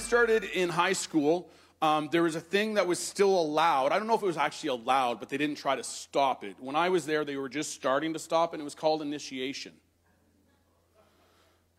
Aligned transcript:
started 0.00 0.44
in 0.44 0.68
high 0.68 0.92
school, 0.92 1.48
um, 1.82 2.08
there 2.12 2.22
was 2.22 2.34
a 2.34 2.40
thing 2.40 2.74
that 2.74 2.86
was 2.86 2.98
still 2.98 3.40
allowed. 3.40 3.92
I 3.92 3.98
don't 3.98 4.06
know 4.06 4.14
if 4.14 4.22
it 4.22 4.26
was 4.26 4.36
actually 4.36 4.70
allowed, 4.70 5.18
but 5.18 5.28
they 5.28 5.38
didn't 5.38 5.56
try 5.56 5.76
to 5.76 5.84
stop 5.84 6.44
it. 6.44 6.56
When 6.58 6.76
I 6.76 6.90
was 6.90 7.06
there, 7.06 7.24
they 7.24 7.36
were 7.36 7.48
just 7.48 7.72
starting 7.72 8.12
to 8.12 8.18
stop 8.18 8.52
it, 8.52 8.56
and 8.56 8.60
it 8.60 8.64
was 8.64 8.74
called 8.74 9.00
initiation. 9.00 9.72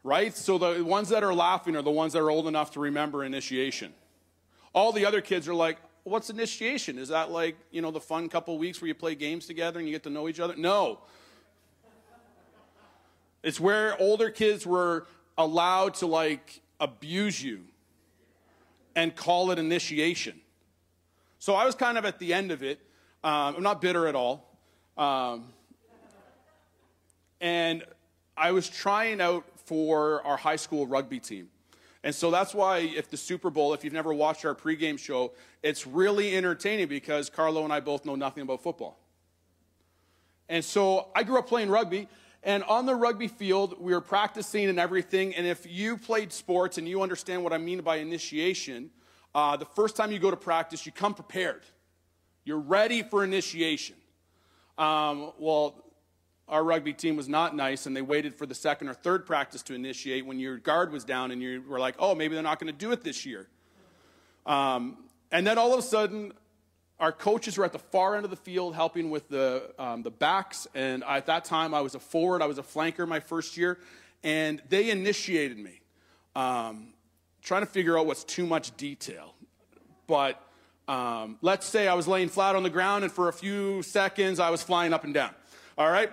Right? 0.03 0.35
So 0.35 0.57
the 0.57 0.84
ones 0.84 1.09
that 1.09 1.23
are 1.23 1.34
laughing 1.34 1.76
are 1.76 1.84
the 1.84 1.91
ones 1.91 2.13
that 2.13 2.20
are 2.20 2.31
old 2.31 2.48
enough 2.48 2.71
to 2.71 2.79
remember 2.79 3.23
initiation. 3.23 3.93
All 4.73 4.91
the 4.91 5.05
other 5.05 5.21
kids 5.21 5.48
are 5.48 5.53
like, 5.53 5.77
what's 6.03 6.31
initiation? 6.31 6.98
Is 6.98 7.09
that 7.09 7.29
like, 7.29 7.55
you 7.70 7.84
know, 7.84 7.91
the 7.91 7.99
fun 7.99 8.27
couple 8.27 8.57
weeks 8.57 8.81
where 8.81 8.88
you 8.88 8.95
play 8.95 9.13
games 9.13 9.45
together 9.45 9.77
and 9.77 9.88
you 9.88 9.93
get 9.93 10.03
to 10.03 10.09
know 10.09 10.27
each 10.27 10.40
other? 10.40 10.55
No. 10.55 10.99
It's 13.43 13.59
where 13.59 13.99
older 13.99 14.31
kids 14.31 14.65
were 14.65 15.05
allowed 15.38 15.95
to 15.95 16.07
like 16.07 16.62
abuse 16.79 17.43
you 17.43 17.65
and 18.95 19.15
call 19.15 19.51
it 19.51 19.59
initiation. 19.59 20.39
So 21.39 21.55
I 21.55 21.65
was 21.65 21.75
kind 21.75 21.97
of 21.97 22.05
at 22.05 22.20
the 22.20 22.34
end 22.34 22.51
of 22.51 22.63
it. 22.63 22.79
Um, 23.23 23.55
I'm 23.57 23.63
not 23.63 23.81
bitter 23.81 24.07
at 24.07 24.15
all. 24.15 24.57
Um, 24.97 25.45
and 27.39 27.84
I 28.37 28.51
was 28.51 28.69
trying 28.69 29.21
out 29.21 29.45
for 29.65 30.21
our 30.23 30.37
high 30.37 30.55
school 30.55 30.85
rugby 30.85 31.19
team. 31.19 31.49
And 32.03 32.13
so 32.13 32.31
that's 32.31 32.53
why, 32.53 32.79
if 32.79 33.09
the 33.09 33.17
Super 33.17 33.49
Bowl, 33.49 33.73
if 33.73 33.84
you've 33.84 33.93
never 33.93 34.13
watched 34.13 34.43
our 34.43 34.55
pregame 34.55 34.97
show, 34.97 35.34
it's 35.62 35.85
really 35.85 36.35
entertaining 36.35 36.87
because 36.87 37.29
Carlo 37.29 37.63
and 37.63 37.71
I 37.71 37.79
both 37.79 38.05
know 38.05 38.15
nothing 38.15 38.41
about 38.43 38.63
football. 38.63 38.97
And 40.49 40.65
so 40.65 41.09
I 41.15 41.23
grew 41.23 41.37
up 41.37 41.47
playing 41.47 41.69
rugby, 41.69 42.07
and 42.43 42.63
on 42.63 42.85
the 42.85 42.95
rugby 42.95 43.27
field, 43.27 43.75
we 43.79 43.93
were 43.93 44.01
practicing 44.01 44.67
and 44.67 44.79
everything. 44.79 45.35
And 45.35 45.45
if 45.45 45.65
you 45.70 45.97
played 45.97 46.34
sports 46.34 46.77
and 46.77 46.87
you 46.87 47.01
understand 47.01 47.43
what 47.43 47.53
I 47.53 47.57
mean 47.59 47.81
by 47.81 47.97
initiation, 47.97 48.89
uh, 49.35 49.57
the 49.57 49.65
first 49.65 49.95
time 49.95 50.11
you 50.11 50.20
go 50.20 50.31
to 50.31 50.37
practice, 50.37 50.85
you 50.85 50.91
come 50.91 51.13
prepared. 51.13 51.62
You're 52.43 52.59
ready 52.59 53.03
for 53.03 53.23
initiation. 53.23 53.95
Um, 54.77 55.31
well, 55.37 55.84
our 56.47 56.63
rugby 56.63 56.93
team 56.93 57.15
was 57.15 57.29
not 57.29 57.55
nice, 57.55 57.85
and 57.85 57.95
they 57.95 58.01
waited 58.01 58.34
for 58.34 58.45
the 58.45 58.55
second 58.55 58.89
or 58.89 58.93
third 58.93 59.25
practice 59.25 59.62
to 59.63 59.73
initiate 59.73 60.25
when 60.25 60.39
your 60.39 60.57
guard 60.57 60.91
was 60.91 61.05
down, 61.05 61.31
and 61.31 61.41
you 61.41 61.63
were 61.65 61.79
like, 61.79 61.95
oh, 61.99 62.15
maybe 62.15 62.34
they're 62.34 62.43
not 62.43 62.59
going 62.59 62.73
to 62.73 62.77
do 62.77 62.91
it 62.91 63.03
this 63.03 63.25
year. 63.25 63.47
Um, 64.45 64.97
and 65.31 65.45
then 65.45 65.57
all 65.57 65.72
of 65.72 65.79
a 65.79 65.84
sudden, 65.84 66.34
our 67.02 67.12
coaches 67.12 67.57
were 67.57 67.66
at 67.66 67.74
the 67.74 67.80
far 67.80 68.16
end 68.16 68.24
of 68.24 68.30
the 68.30 68.38
field 68.38 68.75
helping 68.75 69.09
with 69.09 69.28
the, 69.28 69.74
um, 69.80 70.03
the 70.03 70.12
backs. 70.12 70.68
And 70.75 71.03
at 71.03 71.25
that 71.25 71.46
time, 71.46 71.74
I 71.74 71.81
was 71.81 71.96
a 71.96 72.00
forward, 72.00 72.44
I 72.44 72.46
was 72.46 72.59
a 72.59 72.63
flanker 72.63 73.08
my 73.08 73.19
first 73.19 73.58
year, 73.58 73.80
and 74.24 74.62
they 74.69 74.91
initiated 74.91 75.58
me. 75.58 75.81
Um, 76.35 76.94
trying 77.41 77.63
to 77.63 77.68
figure 77.68 77.97
out 77.97 78.06
what's 78.06 78.24
too 78.24 78.46
much 78.46 78.78
detail. 78.78 79.34
But 80.06 80.40
um, 80.88 81.40
let's 81.41 81.66
say 81.66 81.88
I 81.88 81.96
was 81.96 82.08
laying 82.08 82.30
flat 82.30 82.56
on 82.56 82.62
the 82.62 82.70
ground, 82.70 83.04
and 83.04 83.12
for 83.12 83.30
a 83.30 83.34
few 83.34 83.81
seconds, 83.81 84.40
I 84.40 84.52
was 84.52 84.62
flying 84.62 84.94
up 84.94 85.04
and 85.04 85.14
down. 85.14 85.34
All 85.80 85.90
right? 85.90 86.12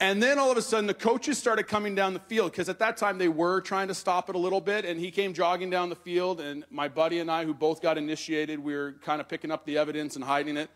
And 0.00 0.22
then 0.22 0.38
all 0.38 0.50
of 0.50 0.56
a 0.56 0.62
sudden, 0.62 0.86
the 0.86 0.94
coaches 0.94 1.38
started 1.38 1.68
coming 1.68 1.94
down 1.94 2.14
the 2.14 2.20
field 2.20 2.50
because 2.50 2.68
at 2.68 2.80
that 2.80 2.96
time 2.96 3.16
they 3.16 3.28
were 3.28 3.60
trying 3.60 3.88
to 3.88 3.94
stop 3.94 4.28
it 4.28 4.34
a 4.34 4.38
little 4.38 4.60
bit. 4.60 4.84
And 4.84 4.98
he 4.98 5.10
came 5.10 5.32
jogging 5.34 5.70
down 5.70 5.88
the 5.88 5.96
field, 5.96 6.40
and 6.40 6.64
my 6.70 6.88
buddy 6.88 7.20
and 7.20 7.30
I, 7.30 7.44
who 7.44 7.54
both 7.54 7.80
got 7.80 7.96
initiated, 7.96 8.58
we 8.58 8.74
were 8.74 8.96
kind 9.02 9.20
of 9.20 9.28
picking 9.28 9.50
up 9.50 9.64
the 9.64 9.78
evidence 9.78 10.16
and 10.16 10.24
hiding 10.24 10.56
it. 10.56 10.68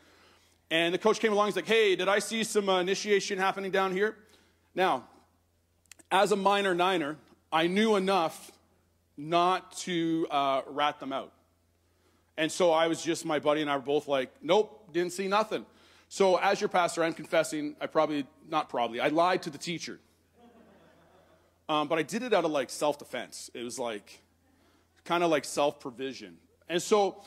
And 0.70 0.94
the 0.94 0.98
coach 0.98 1.18
came 1.18 1.32
along. 1.32 1.46
He's 1.46 1.56
like, 1.56 1.66
"Hey, 1.66 1.96
did 1.96 2.08
I 2.08 2.20
see 2.20 2.44
some 2.44 2.68
uh, 2.68 2.80
initiation 2.80 3.38
happening 3.38 3.70
down 3.70 3.92
here?" 3.92 4.16
Now, 4.74 5.04
as 6.12 6.30
a 6.30 6.36
minor 6.36 6.74
niner, 6.74 7.16
I 7.50 7.66
knew 7.66 7.96
enough 7.96 8.52
not 9.16 9.72
to 9.78 10.26
uh, 10.30 10.62
rat 10.68 11.00
them 11.00 11.12
out. 11.12 11.32
And 12.36 12.52
so 12.52 12.70
I 12.70 12.86
was 12.86 13.02
just 13.02 13.24
my 13.24 13.40
buddy 13.40 13.62
and 13.62 13.70
I 13.70 13.76
were 13.76 13.82
both 13.82 14.06
like, 14.06 14.30
"Nope, 14.42 14.92
didn't 14.92 15.12
see 15.12 15.26
nothing." 15.26 15.66
So, 16.08 16.36
as 16.36 16.60
your 16.60 16.68
pastor, 16.68 17.04
I'm 17.04 17.12
confessing, 17.12 17.76
I 17.80 17.86
probably, 17.86 18.26
not 18.48 18.68
probably, 18.70 19.00
I 19.00 19.08
lied 19.08 19.42
to 19.42 19.50
the 19.50 19.58
teacher. 19.58 20.00
Um, 21.68 21.86
but 21.86 21.98
I 21.98 22.02
did 22.02 22.22
it 22.22 22.32
out 22.32 22.46
of 22.46 22.50
like 22.50 22.70
self 22.70 22.98
defense. 22.98 23.50
It 23.52 23.62
was 23.62 23.78
like 23.78 24.22
kind 25.04 25.22
of 25.22 25.30
like 25.30 25.44
self 25.44 25.80
provision. 25.80 26.38
And 26.68 26.80
so 26.80 27.22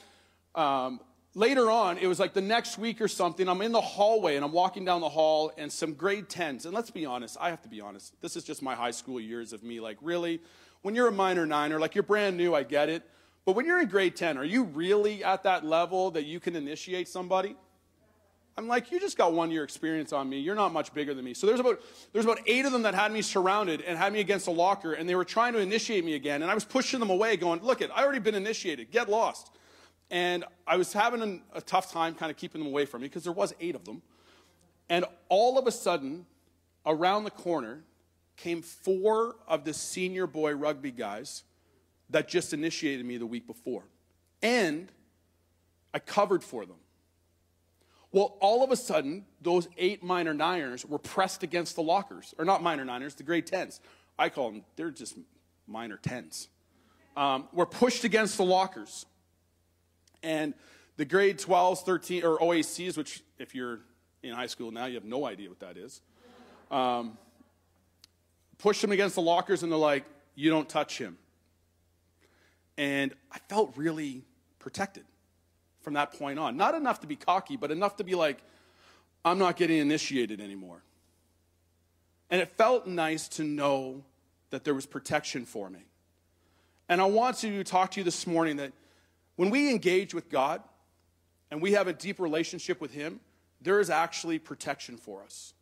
um, 0.55 0.99
later 1.35 1.69
on, 1.69 1.97
it 1.97 2.07
was 2.07 2.19
like 2.19 2.33
the 2.33 2.41
next 2.41 2.77
week 2.77 3.01
or 3.01 3.07
something, 3.07 3.47
I'm 3.47 3.61
in 3.61 3.71
the 3.71 3.81
hallway 3.81 4.35
and 4.35 4.43
I'm 4.43 4.51
walking 4.51 4.83
down 4.83 5.01
the 5.01 5.09
hall 5.09 5.51
and 5.57 5.71
some 5.71 5.93
grade 5.93 6.27
10s. 6.27 6.65
And 6.65 6.73
let's 6.73 6.89
be 6.89 7.05
honest, 7.05 7.37
I 7.39 7.49
have 7.51 7.61
to 7.61 7.69
be 7.69 7.81
honest. 7.81 8.19
This 8.21 8.35
is 8.35 8.43
just 8.43 8.61
my 8.61 8.73
high 8.73 8.91
school 8.91 9.19
years 9.19 9.53
of 9.53 9.63
me. 9.63 9.79
Like, 9.79 9.97
really, 10.01 10.41
when 10.81 10.95
you're 10.95 11.07
a 11.07 11.11
minor 11.11 11.45
niner, 11.45 11.79
like 11.79 11.93
you're 11.93 12.03
brand 12.03 12.35
new, 12.35 12.55
I 12.55 12.63
get 12.63 12.89
it. 12.89 13.03
But 13.45 13.55
when 13.55 13.65
you're 13.65 13.81
in 13.81 13.87
grade 13.87 14.15
10, 14.15 14.37
are 14.37 14.43
you 14.43 14.63
really 14.63 15.23
at 15.23 15.43
that 15.43 15.65
level 15.65 16.11
that 16.11 16.25
you 16.25 16.39
can 16.39 16.55
initiate 16.55 17.07
somebody? 17.07 17.55
I'm 18.57 18.67
like, 18.67 18.91
you 18.91 18.99
just 18.99 19.17
got 19.17 19.33
one 19.33 19.49
year 19.49 19.63
experience 19.63 20.11
on 20.11 20.29
me. 20.29 20.39
You're 20.39 20.55
not 20.55 20.73
much 20.73 20.93
bigger 20.93 21.13
than 21.13 21.23
me. 21.23 21.33
So 21.33 21.47
there's 21.47 21.59
about 21.59 21.81
there's 22.11 22.25
about 22.25 22.39
eight 22.45 22.65
of 22.65 22.71
them 22.71 22.81
that 22.83 22.93
had 22.93 23.11
me 23.11 23.21
surrounded 23.21 23.81
and 23.81 23.97
had 23.97 24.11
me 24.13 24.19
against 24.19 24.47
a 24.47 24.51
locker, 24.51 24.93
and 24.93 25.07
they 25.07 25.15
were 25.15 25.25
trying 25.25 25.53
to 25.53 25.59
initiate 25.59 26.03
me 26.03 26.15
again. 26.15 26.41
And 26.41 26.51
I 26.51 26.53
was 26.53 26.65
pushing 26.65 26.99
them 26.99 27.09
away, 27.09 27.37
going, 27.37 27.61
look, 27.63 27.81
it, 27.81 27.89
I 27.93 28.03
already 28.03 28.19
been 28.19 28.35
initiated. 28.35 28.91
Get 28.91 29.09
lost. 29.09 29.51
And 30.09 30.43
I 30.67 30.75
was 30.75 30.91
having 30.91 31.21
an, 31.21 31.41
a 31.53 31.61
tough 31.61 31.91
time 31.91 32.15
kind 32.15 32.29
of 32.29 32.37
keeping 32.37 32.61
them 32.61 32.67
away 32.67 32.85
from 32.85 33.01
me 33.01 33.07
because 33.07 33.23
there 33.23 33.31
was 33.31 33.53
eight 33.61 33.75
of 33.75 33.85
them. 33.85 34.01
And 34.89 35.05
all 35.29 35.57
of 35.57 35.67
a 35.67 35.71
sudden, 35.71 36.25
around 36.85 37.23
the 37.23 37.31
corner, 37.31 37.83
came 38.35 38.61
four 38.61 39.37
of 39.47 39.63
the 39.63 39.73
senior 39.73 40.27
boy 40.27 40.53
rugby 40.53 40.91
guys 40.91 41.43
that 42.09 42.27
just 42.27 42.53
initiated 42.53 43.05
me 43.05 43.17
the 43.17 43.25
week 43.25 43.47
before. 43.47 43.83
And 44.41 44.91
I 45.93 45.99
covered 45.99 46.43
for 46.43 46.65
them. 46.65 46.77
Well, 48.11 48.35
all 48.41 48.63
of 48.63 48.71
a 48.71 48.75
sudden, 48.75 49.25
those 49.41 49.67
eight 49.77 50.03
minor 50.03 50.33
niners 50.33 50.85
were 50.85 50.97
pressed 50.97 51.43
against 51.43 51.75
the 51.75 51.81
lockers, 51.81 52.33
or 52.37 52.43
not 52.43 52.61
minor 52.61 52.83
niners, 52.83 53.15
the 53.15 53.23
grade 53.23 53.47
10s. 53.47 53.79
I 54.19 54.29
call 54.29 54.51
them, 54.51 54.63
they're 54.75 54.91
just 54.91 55.17
minor 55.65 55.97
10s. 55.97 56.47
Um, 57.15 57.47
were 57.53 57.65
pushed 57.65 58.03
against 58.03 58.37
the 58.37 58.43
lockers. 58.43 59.05
And 60.23 60.53
the 60.97 61.05
grade 61.05 61.39
12s, 61.39 61.83
13, 61.83 62.23
or 62.25 62.37
OACs, 62.39 62.97
which 62.97 63.23
if 63.39 63.55
you're 63.55 63.79
in 64.23 64.33
high 64.33 64.47
school 64.47 64.71
now, 64.71 64.85
you 64.85 64.95
have 64.95 65.05
no 65.05 65.25
idea 65.25 65.47
what 65.49 65.59
that 65.61 65.77
is, 65.77 66.01
um, 66.69 67.17
pushed 68.57 68.81
them 68.81 68.91
against 68.91 69.15
the 69.15 69.21
lockers, 69.21 69.63
and 69.63 69.71
they're 69.71 69.79
like, 69.79 70.05
you 70.35 70.49
don't 70.49 70.67
touch 70.67 70.97
him. 70.97 71.17
And 72.77 73.13
I 73.31 73.39
felt 73.49 73.75
really 73.77 74.23
protected 74.59 75.05
from 75.81 75.93
that 75.95 76.13
point 76.13 76.39
on. 76.39 76.57
Not 76.57 76.75
enough 76.75 77.01
to 77.01 77.07
be 77.07 77.15
cocky, 77.15 77.57
but 77.57 77.71
enough 77.71 77.97
to 77.97 78.03
be 78.03 78.15
like, 78.15 78.37
I'm 79.23 79.37
not 79.37 79.57
getting 79.57 79.77
initiated 79.77 80.41
anymore. 80.41 80.83
And 82.29 82.41
it 82.41 82.49
felt 82.49 82.87
nice 82.87 83.27
to 83.29 83.43
know 83.43 84.03
that 84.49 84.63
there 84.63 84.73
was 84.73 84.85
protection 84.85 85.45
for 85.45 85.69
me. 85.69 85.81
And 86.87 87.01
I 87.01 87.05
want 87.05 87.37
to 87.37 87.63
talk 87.63 87.91
to 87.91 87.99
you 87.99 88.03
this 88.03 88.25
morning 88.25 88.57
that 88.57 88.71
when 89.35 89.49
we 89.49 89.69
engage 89.69 90.13
with 90.13 90.29
God 90.29 90.61
and 91.49 91.61
we 91.61 91.73
have 91.73 91.87
a 91.87 91.93
deep 91.93 92.19
relationship 92.19 92.81
with 92.81 92.93
Him, 92.93 93.19
there 93.61 93.79
is 93.79 93.89
actually 93.89 94.39
protection 94.39 94.97
for 94.97 95.23
us. 95.23 95.53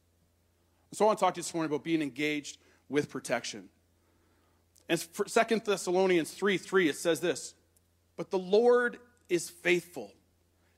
So 0.94 1.06
I 1.06 1.08
want 1.08 1.20
to 1.20 1.26
talk 1.26 1.34
to 1.36 1.40
you 1.40 1.44
this 1.44 1.54
morning 1.54 1.72
about 1.72 1.84
being 1.84 2.02
engaged 2.02 2.58
with 2.88 3.10
protection. 3.10 3.70
And 4.88 5.00
2 5.00 5.60
Thessalonians 5.64 6.32
3 6.32 6.58
3, 6.58 6.90
it 6.90 6.96
says 6.96 7.20
this 7.20 7.54
But 8.18 8.32
the 8.32 8.40
Lord 8.40 8.98
is 9.30 9.50
faithful, 9.50 10.12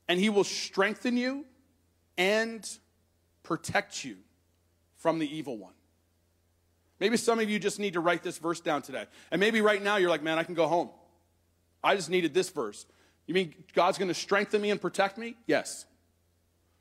and 0.08 0.20
he 0.20 0.28
will 0.28 0.44
strengthen 0.44 1.16
you 1.16 1.44
and 2.16 2.68
protect 3.42 4.04
you 4.04 4.16
from 4.96 5.18
the 5.18 5.36
evil 5.36 5.56
one. 5.58 5.72
Maybe 7.00 7.16
some 7.16 7.40
of 7.40 7.50
you 7.50 7.58
just 7.58 7.80
need 7.80 7.94
to 7.94 8.00
write 8.00 8.22
this 8.22 8.38
verse 8.38 8.60
down 8.60 8.82
today. 8.82 9.06
And 9.32 9.40
maybe 9.40 9.60
right 9.60 9.82
now 9.82 9.96
you're 9.96 10.08
like, 10.10 10.22
man, 10.22 10.38
I 10.38 10.44
can 10.44 10.54
go 10.54 10.68
home. 10.68 10.90
I 11.82 11.96
just 11.96 12.10
needed 12.10 12.32
this 12.32 12.50
verse. 12.50 12.86
You 13.26 13.34
mean 13.34 13.54
God's 13.74 13.98
going 13.98 14.06
to 14.08 14.14
strengthen 14.14 14.62
me 14.62 14.70
and 14.70 14.80
protect 14.80 15.18
me? 15.18 15.34
Yes. 15.46 15.86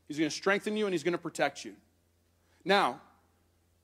He's 0.08 0.20
going 0.20 0.30
to 0.30 0.36
strengthen 0.36 0.78
you 0.78 0.86
and 0.86 0.94
he's 0.94 1.02
going 1.02 1.14
to 1.14 1.18
protect 1.18 1.66
you. 1.66 1.74
Now, 2.64 3.02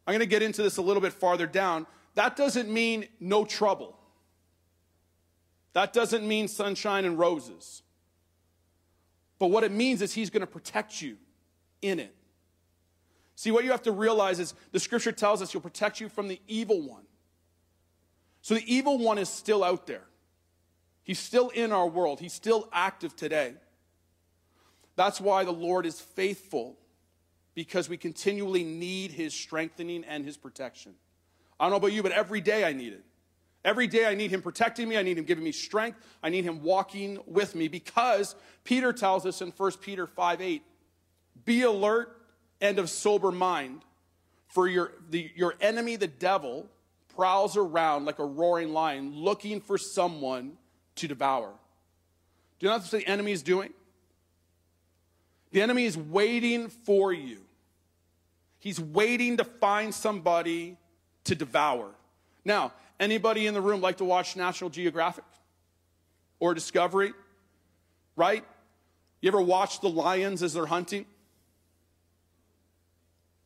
I'm 0.06 0.12
going 0.12 0.20
to 0.20 0.28
get 0.28 0.44
into 0.44 0.62
this 0.62 0.78
a 0.78 0.82
little 0.82 1.02
bit 1.02 1.14
farther 1.14 1.48
down. 1.48 1.88
That 2.14 2.36
doesn't 2.36 2.70
mean 2.70 3.08
no 3.20 3.44
trouble. 3.44 3.98
That 5.78 5.94
doesn't 5.94 6.28
mean 6.28 6.48
sunshine 6.48 7.06
and 7.06 7.20
roses. 7.20 7.84
But 9.38 9.52
what 9.52 9.64
it 9.64 9.72
means 9.72 10.02
is 10.02 10.12
he's 10.12 10.32
going 10.32 10.42
to 10.42 10.48
protect 10.48 11.04
you 11.04 11.18
in 11.84 12.00
it. 12.00 12.16
See, 13.36 13.52
what 13.52 13.64
you 13.64 13.70
have 13.70 13.84
to 13.84 13.92
realize 13.92 14.40
is 14.40 14.56
the 14.72 14.80
scripture 14.80 15.12
tells 15.12 15.40
us 15.40 15.52
he'll 15.52 15.62
protect 15.62 16.00
you 16.00 16.10
from 16.10 16.30
the 16.30 16.42
evil 16.48 16.82
one. 16.82 17.04
So 18.42 18.56
the 18.56 18.64
evil 18.66 18.98
one 18.98 19.20
is 19.20 19.30
still 19.30 19.64
out 19.64 19.86
there. 19.86 20.06
He's 21.04 21.20
still 21.20 21.50
in 21.50 21.72
our 21.72 21.88
world. 21.88 22.22
He's 22.22 22.34
still 22.34 22.70
active 22.74 23.16
today. 23.16 23.54
That's 24.96 25.22
why 25.22 25.44
the 25.44 25.54
Lord 25.54 25.86
is 25.86 26.02
faithful, 26.02 26.76
because 27.54 27.88
we 27.88 27.98
continually 27.98 28.64
need 28.64 29.12
his 29.12 29.32
strengthening 29.32 30.06
and 30.06 30.26
his 30.26 30.38
protection. 30.38 30.96
I 31.60 31.66
don't 31.66 31.70
know 31.70 31.78
about 31.78 31.94
you, 31.94 32.02
but 32.02 32.14
every 32.14 32.42
day 32.42 32.66
I 32.66 32.74
need 32.74 32.94
it. 32.94 33.04
Every 33.68 33.86
day 33.86 34.06
I 34.06 34.16
need 34.16 34.32
him 34.32 34.42
protecting 34.42 34.88
me. 34.88 34.96
I 34.96 35.02
need 35.02 35.18
him 35.18 35.26
giving 35.26 35.44
me 35.44 35.52
strength. 35.52 36.00
I 36.24 36.30
need 36.30 36.46
him 36.46 36.64
walking 36.64 37.20
with 37.28 37.54
me 37.54 37.68
because 37.68 38.34
Peter 38.64 38.94
tells 38.94 39.26
us 39.26 39.42
in 39.42 39.50
1 39.50 39.72
Peter 39.82 40.08
5 40.08 40.40
8, 40.42 40.64
be 41.44 41.64
alert 41.64 42.18
and 42.62 42.80
of 42.80 42.90
sober 42.90 43.30
mind, 43.30 43.82
for 44.48 44.70
your, 44.70 44.94
the, 45.10 45.30
your 45.36 45.56
enemy, 45.60 45.98
the 45.98 46.08
devil, 46.08 46.66
prowls 47.14 47.58
around 47.58 48.06
like 48.06 48.20
a 48.20 48.26
roaring 48.26 48.72
lion 48.72 49.14
looking 49.14 49.60
for 49.60 49.78
someone 49.78 50.54
to 50.96 51.10
devour. 51.10 51.52
Do 52.60 52.66
you 52.66 52.72
know 52.72 52.78
what 52.78 52.90
the 52.90 53.06
enemy 53.06 53.34
is 53.34 53.42
doing? 53.42 53.74
The 55.52 55.62
enemy 55.62 55.84
is 55.84 55.98
waiting 55.98 56.70
for 56.70 57.12
you. 57.12 57.42
He's 58.60 58.80
waiting 58.80 59.36
to 59.38 59.44
find 59.44 59.94
somebody 59.94 60.78
to 61.26 61.36
devour. 61.36 61.92
Now, 62.46 62.72
anybody 63.00 63.48
in 63.48 63.54
the 63.54 63.62
room 63.62 63.82
like 63.82 63.98
to 63.98 64.06
watch 64.06 64.36
National 64.36 64.70
Geographic 64.70 65.24
or 66.40 66.54
Discovery? 66.54 67.14
Right? 68.16 68.44
You 69.22 69.30
ever 69.30 69.42
watch 69.42 69.82
the 69.82 69.90
lions 69.90 70.44
as 70.44 70.54
they're 70.54 70.66
hunting? 70.66 71.06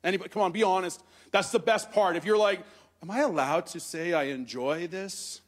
Anybody, 0.03 0.29
come 0.29 0.41
on, 0.41 0.51
be 0.51 0.63
honest. 0.63 1.03
That's 1.31 1.51
the 1.51 1.59
best 1.59 1.91
part. 1.91 2.15
If 2.15 2.25
you're 2.25 2.37
like, 2.37 2.61
am 3.01 3.11
I 3.11 3.19
allowed 3.19 3.67
to 3.67 3.79
say 3.79 4.13
I 4.13 4.23
enjoy 4.23 4.87
this? 4.87 5.41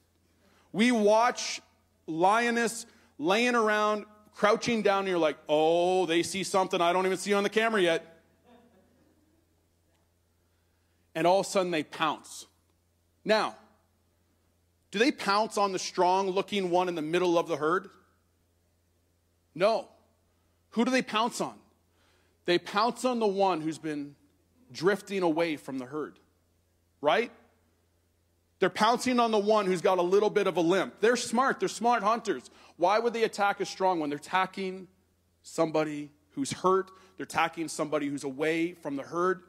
We 0.72 0.92
watch 0.92 1.62
lioness 2.08 2.86
laying 3.18 3.56
around, 3.56 4.06
crouching 4.34 4.82
down, 4.82 5.00
and 5.00 5.08
you're 5.10 5.18
like, 5.18 5.38
oh, 5.48 6.06
they 6.06 6.24
see 6.24 6.44
something 6.44 6.82
I 6.82 6.94
don't 6.94 7.06
even 7.06 7.18
see 7.18 7.34
on 7.34 7.44
the 7.44 7.50
camera 7.50 7.82
yet. 7.82 8.22
And 11.16 11.28
all 11.28 11.42
of 11.42 11.46
a 11.46 11.50
sudden 11.50 11.72
they 11.72 11.84
pounce. 11.84 12.48
Now, 13.24 13.56
do 14.94 15.00
they 15.00 15.12
pounce 15.12 15.58
on 15.58 15.72
the 15.72 15.80
strong 15.80 16.30
looking 16.30 16.70
one 16.70 16.88
in 16.88 16.94
the 16.94 17.02
middle 17.02 17.40
of 17.40 17.48
the 17.48 17.58
herd? 17.58 17.90
No. 19.56 19.88
Who 20.70 20.86
do 20.86 20.92
they 20.92 21.02
pounce 21.02 21.42
on? 21.42 21.56
They 22.46 22.60
pounce 22.60 23.04
on 23.04 23.18
the 23.18 23.26
one 23.26 23.62
who's 23.62 23.80
been 23.80 24.14
drifting 24.72 25.24
away 25.24 25.56
from 25.58 25.80
the 25.80 25.86
herd, 25.86 26.20
right? 27.02 27.32
They're 28.60 28.70
pouncing 28.70 29.20
on 29.20 29.32
the 29.32 29.40
one 29.40 29.66
who's 29.66 29.82
got 29.82 29.98
a 29.98 30.04
little 30.04 30.30
bit 30.30 30.46
of 30.46 30.58
a 30.58 30.62
limp. 30.62 31.00
They're 31.00 31.16
smart, 31.16 31.60
they're 31.60 31.70
smart 31.70 32.04
hunters. 32.04 32.52
Why 32.78 33.00
would 33.00 33.14
they 33.14 33.24
attack 33.24 33.62
a 33.62 33.66
strong 33.66 34.00
one? 34.00 34.10
They're 34.10 34.20
attacking 34.20 34.88
somebody 35.42 36.12
who's 36.36 36.52
hurt, 36.52 36.92
they're 37.18 37.24
attacking 37.24 37.70
somebody 37.70 38.10
who's 38.10 38.26
away 38.26 38.74
from 38.74 38.96
the 38.96 39.04
herd. 39.04 39.42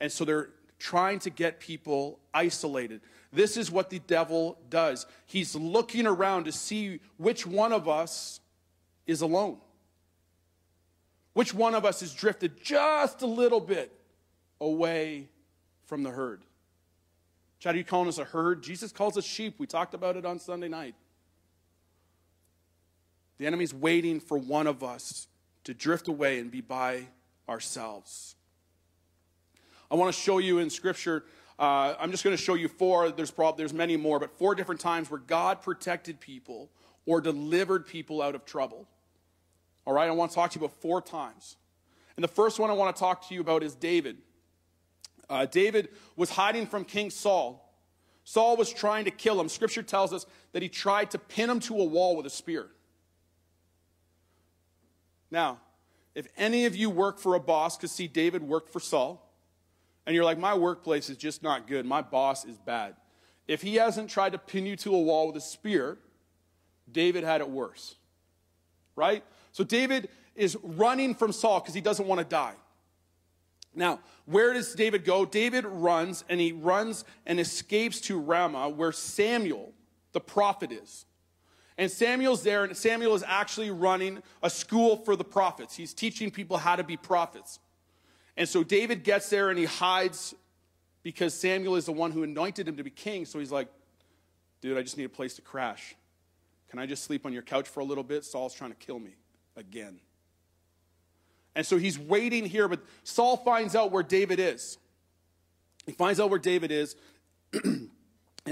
And 0.00 0.10
so 0.10 0.24
they're 0.24 0.48
trying 0.80 1.20
to 1.20 1.30
get 1.30 1.60
people 1.60 2.18
isolated. 2.34 3.00
This 3.32 3.56
is 3.56 3.70
what 3.70 3.88
the 3.88 4.00
devil 4.00 4.58
does. 4.68 5.06
He's 5.26 5.54
looking 5.54 6.06
around 6.06 6.44
to 6.44 6.52
see 6.52 7.00
which 7.16 7.46
one 7.46 7.72
of 7.72 7.88
us 7.88 8.40
is 9.06 9.22
alone. 9.22 9.58
Which 11.32 11.54
one 11.54 11.74
of 11.74 11.84
us 11.86 12.00
has 12.00 12.12
drifted 12.12 12.62
just 12.62 13.22
a 13.22 13.26
little 13.26 13.60
bit 13.60 13.90
away 14.60 15.28
from 15.86 16.02
the 16.02 16.10
herd. 16.10 16.42
Chad, 17.58 17.74
are 17.74 17.78
you 17.78 17.84
calling 17.84 18.08
us 18.08 18.18
a 18.18 18.24
herd? 18.24 18.62
Jesus 18.62 18.92
calls 18.92 19.16
us 19.16 19.24
sheep. 19.24 19.54
We 19.58 19.66
talked 19.66 19.94
about 19.94 20.16
it 20.16 20.26
on 20.26 20.38
Sunday 20.38 20.68
night. 20.68 20.94
The 23.38 23.46
enemy's 23.46 23.72
waiting 23.72 24.20
for 24.20 24.36
one 24.36 24.66
of 24.66 24.82
us 24.82 25.26
to 25.64 25.72
drift 25.72 26.08
away 26.08 26.38
and 26.38 26.50
be 26.50 26.60
by 26.60 27.06
ourselves. 27.48 28.34
I 29.90 29.94
want 29.94 30.14
to 30.14 30.20
show 30.20 30.38
you 30.38 30.58
in 30.58 30.70
Scripture. 30.70 31.24
Uh, 31.62 31.94
I'm 32.00 32.10
just 32.10 32.24
going 32.24 32.36
to 32.36 32.42
show 32.42 32.54
you 32.54 32.66
four. 32.66 33.12
There's 33.12 33.30
probably 33.30 33.62
there's 33.62 33.72
many 33.72 33.96
more, 33.96 34.18
but 34.18 34.36
four 34.36 34.56
different 34.56 34.80
times 34.80 35.08
where 35.08 35.20
God 35.20 35.62
protected 35.62 36.18
people 36.18 36.68
or 37.06 37.20
delivered 37.20 37.86
people 37.86 38.20
out 38.20 38.34
of 38.34 38.44
trouble. 38.44 38.88
All 39.86 39.94
right, 39.94 40.08
I 40.08 40.10
want 40.10 40.32
to 40.32 40.34
talk 40.34 40.50
to 40.50 40.58
you 40.58 40.64
about 40.64 40.76
four 40.80 41.00
times. 41.00 41.56
And 42.16 42.24
the 42.24 42.28
first 42.28 42.58
one 42.58 42.68
I 42.68 42.72
want 42.72 42.96
to 42.96 42.98
talk 42.98 43.28
to 43.28 43.34
you 43.34 43.40
about 43.40 43.62
is 43.62 43.76
David. 43.76 44.18
Uh, 45.30 45.46
David 45.46 45.90
was 46.16 46.30
hiding 46.30 46.66
from 46.66 46.84
King 46.84 47.10
Saul. 47.10 47.72
Saul 48.24 48.56
was 48.56 48.72
trying 48.72 49.04
to 49.04 49.12
kill 49.12 49.40
him. 49.40 49.48
Scripture 49.48 49.84
tells 49.84 50.12
us 50.12 50.26
that 50.50 50.62
he 50.62 50.68
tried 50.68 51.12
to 51.12 51.18
pin 51.18 51.48
him 51.48 51.60
to 51.60 51.80
a 51.80 51.84
wall 51.84 52.16
with 52.16 52.26
a 52.26 52.30
spear. 52.30 52.70
Now, 55.30 55.60
if 56.16 56.26
any 56.36 56.66
of 56.66 56.74
you 56.74 56.90
work 56.90 57.20
for 57.20 57.36
a 57.36 57.40
boss, 57.40 57.76
because 57.76 57.92
see, 57.92 58.08
David 58.08 58.42
worked 58.42 58.72
for 58.72 58.80
Saul, 58.80 59.31
and 60.06 60.14
you're 60.14 60.24
like, 60.24 60.38
my 60.38 60.54
workplace 60.54 61.08
is 61.10 61.16
just 61.16 61.42
not 61.42 61.66
good, 61.66 61.86
my 61.86 62.02
boss 62.02 62.44
is 62.44 62.58
bad. 62.58 62.96
If 63.46 63.62
he 63.62 63.76
hasn't 63.76 64.10
tried 64.10 64.32
to 64.32 64.38
pin 64.38 64.66
you 64.66 64.76
to 64.76 64.94
a 64.94 65.00
wall 65.00 65.28
with 65.28 65.36
a 65.36 65.40
spear, 65.40 65.98
David 66.90 67.24
had 67.24 67.40
it 67.40 67.48
worse. 67.48 67.96
Right? 68.94 69.24
So 69.52 69.64
David 69.64 70.08
is 70.34 70.56
running 70.62 71.14
from 71.14 71.32
Saul 71.32 71.60
because 71.60 71.74
he 71.74 71.80
doesn't 71.80 72.06
want 72.06 72.20
to 72.20 72.24
die. 72.24 72.54
Now, 73.74 74.00
where 74.26 74.52
does 74.52 74.74
David 74.74 75.04
go? 75.04 75.24
David 75.24 75.64
runs 75.64 76.24
and 76.28 76.40
he 76.40 76.52
runs 76.52 77.04
and 77.26 77.40
escapes 77.40 78.00
to 78.02 78.18
Ramah 78.18 78.68
where 78.68 78.92
Samuel, 78.92 79.72
the 80.12 80.20
prophet, 80.20 80.72
is. 80.72 81.06
And 81.78 81.90
Samuel's 81.90 82.42
there, 82.42 82.64
and 82.64 82.76
Samuel 82.76 83.14
is 83.14 83.24
actually 83.26 83.70
running 83.70 84.22
a 84.42 84.50
school 84.50 84.96
for 84.96 85.16
the 85.16 85.24
prophets. 85.24 85.74
He's 85.74 85.94
teaching 85.94 86.30
people 86.30 86.58
how 86.58 86.76
to 86.76 86.84
be 86.84 86.98
prophets. 86.98 87.58
And 88.36 88.48
so 88.48 88.62
David 88.62 89.04
gets 89.04 89.28
there 89.30 89.50
and 89.50 89.58
he 89.58 89.66
hides 89.66 90.34
because 91.02 91.34
Samuel 91.34 91.76
is 91.76 91.86
the 91.86 91.92
one 91.92 92.12
who 92.12 92.22
anointed 92.22 92.66
him 92.66 92.76
to 92.76 92.84
be 92.84 92.90
king. 92.90 93.24
So 93.24 93.38
he's 93.38 93.52
like, 93.52 93.68
dude, 94.60 94.78
I 94.78 94.82
just 94.82 94.96
need 94.96 95.04
a 95.04 95.10
place 95.10 95.34
to 95.34 95.42
crash. 95.42 95.94
Can 96.70 96.78
I 96.78 96.86
just 96.86 97.04
sleep 97.04 97.26
on 97.26 97.32
your 97.32 97.42
couch 97.42 97.68
for 97.68 97.80
a 97.80 97.84
little 97.84 98.04
bit? 98.04 98.24
Saul's 98.24 98.54
trying 98.54 98.70
to 98.70 98.76
kill 98.76 98.98
me 98.98 99.16
again. 99.56 100.00
And 101.54 101.66
so 101.66 101.76
he's 101.76 101.98
waiting 101.98 102.46
here, 102.46 102.66
but 102.68 102.80
Saul 103.04 103.36
finds 103.36 103.76
out 103.76 103.92
where 103.92 104.02
David 104.02 104.38
is. 104.38 104.78
He 105.84 105.92
finds 105.92 106.18
out 106.18 106.30
where 106.30 106.38
David 106.38 106.70
is, 106.70 106.96
and 107.64 107.90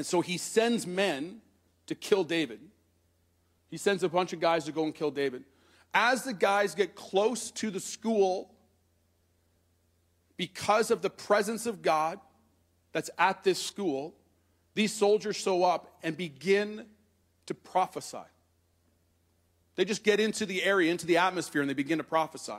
so 0.02 0.20
he 0.20 0.36
sends 0.36 0.86
men 0.86 1.40
to 1.86 1.94
kill 1.94 2.24
David. 2.24 2.60
He 3.70 3.76
sends 3.76 4.02
a 4.02 4.08
bunch 4.08 4.32
of 4.32 4.40
guys 4.40 4.64
to 4.64 4.72
go 4.72 4.84
and 4.84 4.94
kill 4.94 5.12
David. 5.12 5.44
As 5.94 6.24
the 6.24 6.34
guys 6.34 6.74
get 6.74 6.94
close 6.94 7.50
to 7.52 7.70
the 7.70 7.80
school, 7.80 8.52
because 10.40 10.90
of 10.90 11.02
the 11.02 11.10
presence 11.10 11.66
of 11.66 11.82
God 11.82 12.18
that's 12.92 13.10
at 13.18 13.44
this 13.44 13.62
school, 13.62 14.14
these 14.72 14.90
soldiers 14.90 15.36
show 15.36 15.64
up 15.64 15.98
and 16.02 16.16
begin 16.16 16.86
to 17.44 17.52
prophesy. 17.52 18.24
They 19.76 19.84
just 19.84 20.02
get 20.02 20.18
into 20.18 20.46
the 20.46 20.62
area, 20.62 20.90
into 20.90 21.04
the 21.04 21.18
atmosphere, 21.18 21.60
and 21.60 21.68
they 21.68 21.74
begin 21.74 21.98
to 21.98 22.04
prophesy. 22.04 22.54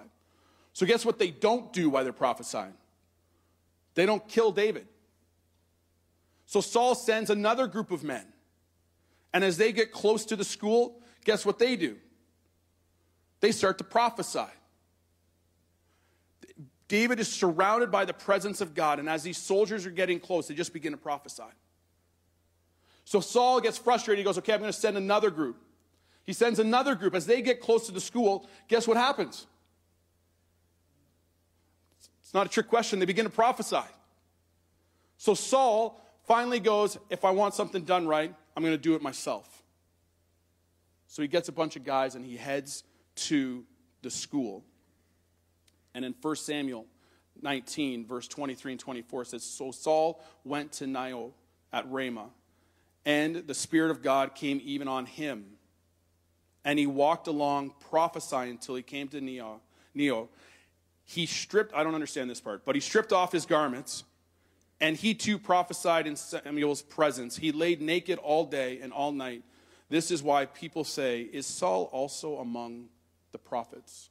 So, 0.74 0.86
guess 0.86 1.04
what 1.04 1.18
they 1.18 1.32
don't 1.32 1.74
do 1.74 1.90
while 1.90 2.04
they're 2.04 2.14
prophesying? 2.14 2.76
They 3.96 4.06
don't 4.06 4.28
kill 4.28 4.52
David. 4.52 4.86
So, 6.46 6.62
Saul 6.62 6.94
sends 6.94 7.32
another 7.32 7.66
group 7.66 7.90
of 7.90 8.04
men. 8.04 8.28
And 9.34 9.44
as 9.44 9.58
they 9.58 9.72
get 9.72 9.92
close 9.92 10.24
to 10.26 10.36
the 10.36 10.46
school, 10.46 11.02
guess 11.26 11.48
what 11.48 11.58
they 11.58 11.76
do? 11.76 11.98
They 13.40 13.52
start 13.52 13.80
to 13.80 13.84
prophesy. 13.84 14.52
David 16.92 17.22
is 17.22 17.30
surrounded 17.30 17.90
by 17.90 18.04
the 18.04 18.12
presence 18.12 18.60
of 18.60 18.74
God, 18.74 19.00
and 19.00 19.08
as 19.08 19.24
these 19.24 19.38
soldiers 19.38 19.86
are 19.86 19.92
getting 19.92 20.20
close, 20.20 20.50
they 20.50 20.54
just 20.54 20.74
begin 20.74 20.92
to 20.92 20.98
prophesy. 20.98 21.46
So 23.06 23.22
Saul 23.22 23.62
gets 23.62 23.78
frustrated. 23.78 24.18
He 24.18 24.26
goes, 24.26 24.38
Okay, 24.38 24.52
I'm 24.54 24.60
going 24.60 24.74
to 24.74 24.78
send 24.78 24.98
another 24.98 25.32
group. 25.32 25.56
He 26.26 26.34
sends 26.34 26.60
another 26.60 26.94
group. 26.96 27.16
As 27.16 27.26
they 27.26 27.42
get 27.42 27.62
close 27.62 27.86
to 27.86 27.94
the 27.94 28.02
school, 28.02 28.46
guess 28.68 28.90
what 28.90 28.98
happens? 28.98 29.48
It's 32.24 32.34
not 32.34 32.46
a 32.46 32.50
trick 32.50 32.68
question. 32.68 33.00
They 33.00 33.06
begin 33.06 33.24
to 33.24 33.32
prophesy. 33.32 33.88
So 35.18 35.34
Saul 35.34 36.06
finally 36.28 36.60
goes, 36.60 36.98
If 37.10 37.24
I 37.24 37.32
want 37.32 37.54
something 37.54 37.86
done 37.86 38.06
right, 38.06 38.36
I'm 38.58 38.64
going 38.64 38.74
to 38.74 38.78
do 38.78 38.96
it 38.96 39.02
myself. 39.02 39.64
So 41.08 41.22
he 41.22 41.30
gets 41.30 41.48
a 41.48 41.54
bunch 41.54 41.78
of 41.78 41.86
guys 41.86 42.16
and 42.16 42.26
he 42.26 42.36
heads 42.36 42.84
to 43.16 43.64
the 44.02 44.12
school. 44.12 44.66
And 45.94 46.06
in 46.06 46.16
1 46.22 46.36
Samuel 46.38 46.86
19, 47.42 48.06
verse 48.06 48.28
23 48.28 48.74
and 48.74 48.80
24 48.80 49.26
says, 49.26 49.44
So 49.44 49.72
Saul 49.72 50.24
went 50.44 50.74
to 50.74 50.86
Naioth 50.86 51.34
at 51.74 51.90
Ramah, 51.90 52.30
and 53.06 53.36
the 53.36 53.54
Spirit 53.54 53.92
of 53.92 54.02
God 54.02 54.36
came 54.36 54.62
even 54.64 54.88
on 54.88 55.06
him. 55.06 55.46
And 56.64 56.78
he 56.78 56.86
walked 56.86 57.28
along 57.28 57.74
prophesying 57.90 58.52
until 58.52 58.76
he 58.76 58.84
came 58.84 59.08
to. 59.10 59.20
Naioth. 59.20 60.28
He 61.04 61.26
stripped, 61.26 61.74
I 61.74 61.84
don't 61.84 61.96
understand 61.96 62.30
this 62.30 62.40
part, 62.40 62.64
but 62.64 62.76
he 62.76 62.82
stripped 62.82 63.12
off 63.12 63.32
his 63.32 63.46
garments, 63.46 64.04
and 64.80 64.96
he 64.96 65.14
too 65.14 65.38
prophesied 65.38 66.08
in 66.08 66.16
Samuel's 66.16 66.82
presence. 66.82 67.36
He 67.36 67.52
laid 67.52 67.82
naked 67.82 68.18
all 68.20 68.46
day 68.46 68.80
and 68.82 68.94
all 68.94 69.12
night. 69.12 69.44
This 69.90 70.10
is 70.10 70.24
why 70.24 70.46
people 70.46 70.84
say, 70.84 71.22
Is 71.22 71.46
Saul 71.46 71.90
also 71.92 72.38
among 72.38 72.88
the 73.32 73.38
prophets? 73.38 74.11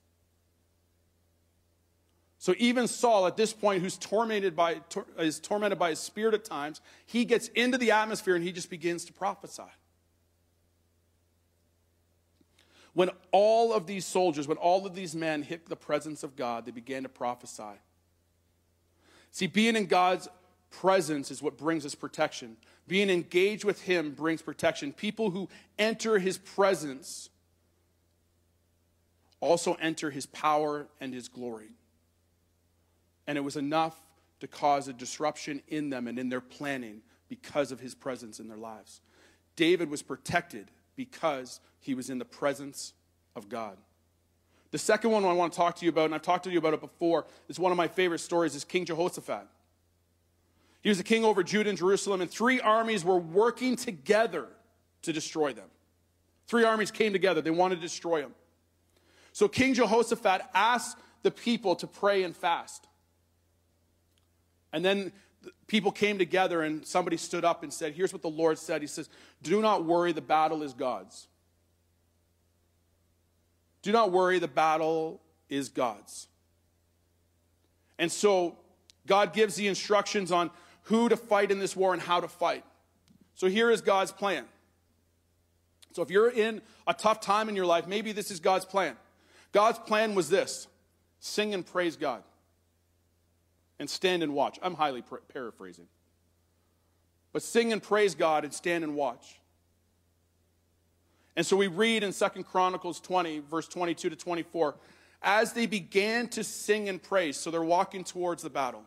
So 2.41 2.55
even 2.57 2.89
Saul, 2.89 3.27
at 3.27 3.37
this 3.37 3.53
point, 3.53 3.83
who's 3.83 3.99
tormented 3.99 4.57
by, 4.57 4.81
is 5.19 5.39
tormented 5.39 5.79
by 5.79 5.91
his 5.91 5.99
spirit 5.99 6.33
at 6.33 6.43
times, 6.43 6.81
he 7.05 7.27
gets 7.27 7.49
into 7.49 7.77
the 7.77 7.91
atmosphere 7.91 8.35
and 8.35 8.43
he 8.43 8.51
just 8.51 8.71
begins 8.71 9.05
to 9.05 9.13
prophesy. 9.13 9.63
When 12.95 13.11
all 13.31 13.75
of 13.75 13.87
these 13.87 14.07
soldiers, 14.07 14.49
when 14.49 14.57
all 14.57 14.87
of 14.87 14.95
these 14.95 15.15
men 15.15 15.43
hit 15.43 15.69
the 15.69 15.77
presence 15.77 16.23
of 16.23 16.35
God, 16.35 16.65
they 16.65 16.71
began 16.71 17.03
to 17.03 17.11
prophesy. 17.11 17.79
See, 19.33 19.47
being 19.47 19.77
in 19.77 19.85
God's 19.85 20.27
presence 20.71 21.31
is 21.31 21.43
what 21.43 21.59
brings 21.59 21.85
us 21.85 21.95
protection. 21.95 22.57
Being 22.89 23.11
engaged 23.11 23.65
with 23.65 23.83
Him 23.83 24.13
brings 24.13 24.41
protection. 24.41 24.95
People 24.95 25.29
who 25.29 25.51
enter 25.79 26.19
His 26.19 26.39
presence 26.39 27.29
also 29.41 29.75
enter 29.75 30.11
His 30.11 30.25
power 30.25 30.89
and 31.03 31.13
His 31.13 31.29
glory 31.29 31.69
and 33.31 33.39
it 33.39 33.43
was 33.43 33.55
enough 33.55 33.95
to 34.41 34.49
cause 34.49 34.89
a 34.89 34.93
disruption 34.93 35.63
in 35.69 35.89
them 35.89 36.09
and 36.09 36.19
in 36.19 36.31
their 36.31 36.41
planning 36.41 37.01
because 37.29 37.71
of 37.71 37.79
his 37.79 37.95
presence 37.95 38.41
in 38.41 38.49
their 38.49 38.57
lives. 38.57 39.03
David 39.55 39.89
was 39.89 40.03
protected 40.03 40.69
because 40.97 41.61
he 41.79 41.95
was 41.95 42.11
in 42.11 42.19
the 42.19 42.25
presence 42.25 42.93
of 43.37 43.49
God. 43.49 43.77
The 44.73 44.79
second 44.79 45.13
one 45.13 45.25
I 45.25 45.33
want 45.33 45.53
to 45.53 45.57
talk 45.57 45.77
to 45.77 45.85
you 45.85 45.91
about, 45.91 46.07
and 46.07 46.15
I've 46.17 46.23
talked 46.23 46.43
to 46.43 46.51
you 46.51 46.59
about 46.59 46.75
it 46.75 46.81
before, 46.81 47.25
is 47.49 47.57
one 47.57 47.71
of 47.71 47.79
my 47.79 47.87
favorite 47.87 48.19
stories, 48.19 48.57
is 48.57 48.65
King 48.65 48.85
Jehoshaphat. 48.85 49.47
He 50.83 50.89
was 50.89 50.99
the 50.99 51.05
king 51.05 51.25
over 51.25 51.45
Judah 51.45 51.71
and 51.71 51.79
Jerusalem, 51.79 52.23
and 52.23 52.29
three 52.29 52.61
armies 52.61 53.05
were 53.05 53.21
working 53.21 53.77
together 53.77 54.49
to 55.03 55.13
destroy 55.13 55.53
them. 55.53 55.69
Three 56.49 56.65
armies 56.65 56.91
came 56.91 57.13
together. 57.13 57.41
They 57.41 57.53
wanted 57.53 57.77
to 57.77 57.83
destroy 57.83 58.23
him. 58.23 58.35
So 59.31 59.47
King 59.47 59.75
Jehoshaphat 59.75 60.43
asked 60.53 60.99
the 61.23 61.31
people 61.31 61.77
to 61.77 61.87
pray 61.87 62.25
and 62.25 62.37
fast. 62.37 62.89
And 64.73 64.85
then 64.85 65.13
people 65.67 65.93
came 65.93 66.19
together 66.19 66.63
and 66.63 66.87
somebody 66.87 67.17
stood 67.17 67.45
up 67.45 67.63
and 67.63 67.73
said, 67.73 67.95
Here's 67.95 68.13
what 68.13 68.23
the 68.23 68.31
Lord 68.31 68.59
said. 68.59 68.81
He 68.81 68.87
says, 68.87 69.09
Do 69.43 69.61
not 69.61 69.85
worry, 69.85 70.13
the 70.13 70.21
battle 70.21 70.63
is 70.63 70.73
God's. 70.73 71.29
Do 73.83 73.93
not 73.93 74.13
worry, 74.13 74.39
the 74.39 74.49
battle 74.49 75.21
is 75.49 75.69
God's. 75.69 76.29
And 77.99 78.11
so 78.11 78.57
God 79.07 79.33
gives 79.33 79.55
the 79.57 79.69
instructions 79.69 80.31
on 80.31 80.51
who 80.85 81.09
to 81.09 81.17
fight 81.17 81.51
in 81.51 81.59
this 81.59 81.75
war 81.75 81.93
and 81.93 82.03
how 82.03 82.21
to 82.21 82.29
fight. 82.29 82.65
So 83.35 83.47
here 83.47 83.71
is 83.71 83.81
God's 83.81 84.13
plan. 84.13 84.45
So 85.93 86.03
if 86.03 86.11
you're 86.11 86.31
in 86.31 86.63
a 86.87 86.95
tough 86.95 87.21
time 87.21 87.49
in 87.49 87.57
your 87.57 87.67
life, 87.67 87.87
maybe 87.87 88.13
this 88.13 88.31
is 88.31 88.39
God's 88.39 88.65
plan. 88.65 88.97
God's 89.53 89.79
plan 89.79 90.15
was 90.15 90.29
this 90.29 90.69
sing 91.19 91.53
and 91.53 91.67
praise 91.67 91.97
God 91.97 92.23
and 93.81 93.91
stand 93.91 94.23
and 94.23 94.35
watch. 94.35 94.59
I'm 94.63 94.75
highly 94.75 95.03
paraphrasing. 95.33 95.87
But 97.33 97.43
sing 97.43 97.73
and 97.73 97.83
praise 97.83 98.15
God 98.15 98.45
and 98.45 98.53
stand 98.53 98.85
and 98.85 98.95
watch. 98.95 99.41
And 101.35 101.47
so 101.47 101.57
we 101.57 101.67
read 101.67 102.03
in 102.03 102.13
Second 102.13 102.45
Chronicles 102.45 103.01
20, 103.01 103.41
verse 103.41 103.67
22 103.67 104.11
to 104.11 104.17
24, 104.17 104.77
as 105.23 105.55
they 105.55 105.67
began 105.67 106.29
to 106.29 106.45
sing 106.45 106.89
and 106.89 107.03
praise, 107.03 107.37
so 107.39 107.51
they're 107.51 107.65
walking 107.65 108.05
towards 108.05 108.43
the 108.43 108.51
battle. 108.51 108.83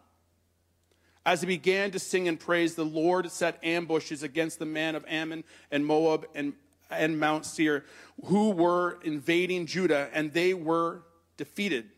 As 1.25 1.41
they 1.41 1.47
began 1.47 1.89
to 1.91 2.00
sing 2.00 2.27
and 2.27 2.39
praise, 2.39 2.75
the 2.75 2.85
Lord 2.85 3.31
set 3.31 3.63
ambushes 3.63 4.23
against 4.23 4.59
the 4.59 4.65
men 4.65 4.93
of 4.93 5.05
Ammon 5.07 5.43
and 5.71 5.85
Moab 5.85 6.27
and, 6.35 6.53
and 6.91 7.19
Mount 7.19 7.45
Seir, 7.45 7.85
who 8.25 8.51
were 8.51 9.00
invading 9.03 9.65
Judah, 9.65 10.09
and 10.13 10.33
they 10.33 10.53
were 10.53 11.01
defeated. 11.38 11.89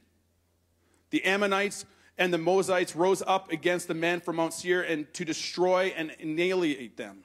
The 1.10 1.26
Ammonites 1.26 1.86
and 2.18 2.34
the 2.34 2.38
Moabites 2.38 2.96
rose 2.96 3.22
up 3.26 3.52
against 3.52 3.88
the 3.88 3.94
men 3.94 4.22
from 4.22 4.38
Mount 4.38 4.54
Seir 4.54 4.82
and 4.82 5.12
to 5.14 5.26
destroy 5.26 5.94
and 5.96 6.16
annihilate 6.20 6.98
them. 6.98 7.24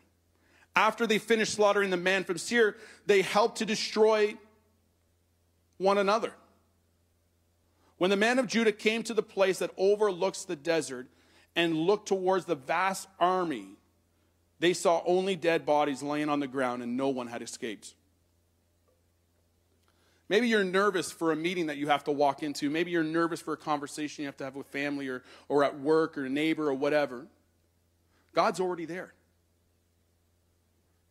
After 0.74 1.06
they 1.06 1.18
finished 1.18 1.54
slaughtering 1.54 1.90
the 1.90 1.96
men 1.96 2.24
from 2.24 2.38
Seir, 2.38 2.76
they 3.06 3.22
helped 3.22 3.58
to 3.58 3.66
destroy 3.66 4.36
one 5.78 5.98
another. 5.98 6.32
When 7.98 8.10
the 8.10 8.16
men 8.16 8.38
of 8.38 8.46
Judah 8.46 8.72
came 8.72 9.02
to 9.04 9.14
the 9.14 9.22
place 9.22 9.58
that 9.58 9.70
overlooks 9.76 10.44
the 10.44 10.56
desert 10.56 11.06
and 11.54 11.76
looked 11.76 12.08
towards 12.08 12.46
the 12.46 12.54
vast 12.54 13.08
army, 13.18 13.68
they 14.58 14.72
saw 14.72 15.02
only 15.06 15.36
dead 15.36 15.66
bodies 15.66 16.02
laying 16.02 16.28
on 16.28 16.40
the 16.40 16.46
ground 16.46 16.82
and 16.82 16.96
no 16.96 17.08
one 17.08 17.26
had 17.26 17.42
escaped. 17.42 17.94
Maybe 20.30 20.46
you're 20.46 20.62
nervous 20.62 21.10
for 21.10 21.32
a 21.32 21.36
meeting 21.36 21.66
that 21.66 21.76
you 21.76 21.88
have 21.88 22.04
to 22.04 22.12
walk 22.12 22.44
into. 22.44 22.70
Maybe 22.70 22.92
you're 22.92 23.02
nervous 23.02 23.40
for 23.40 23.52
a 23.52 23.56
conversation 23.56 24.22
you 24.22 24.28
have 24.28 24.36
to 24.36 24.44
have 24.44 24.54
with 24.54 24.68
family 24.68 25.08
or, 25.08 25.24
or 25.48 25.64
at 25.64 25.80
work 25.80 26.16
or 26.16 26.26
a 26.26 26.30
neighbor 26.30 26.68
or 26.68 26.74
whatever. 26.74 27.26
God's 28.32 28.60
already 28.60 28.84
there. 28.84 29.12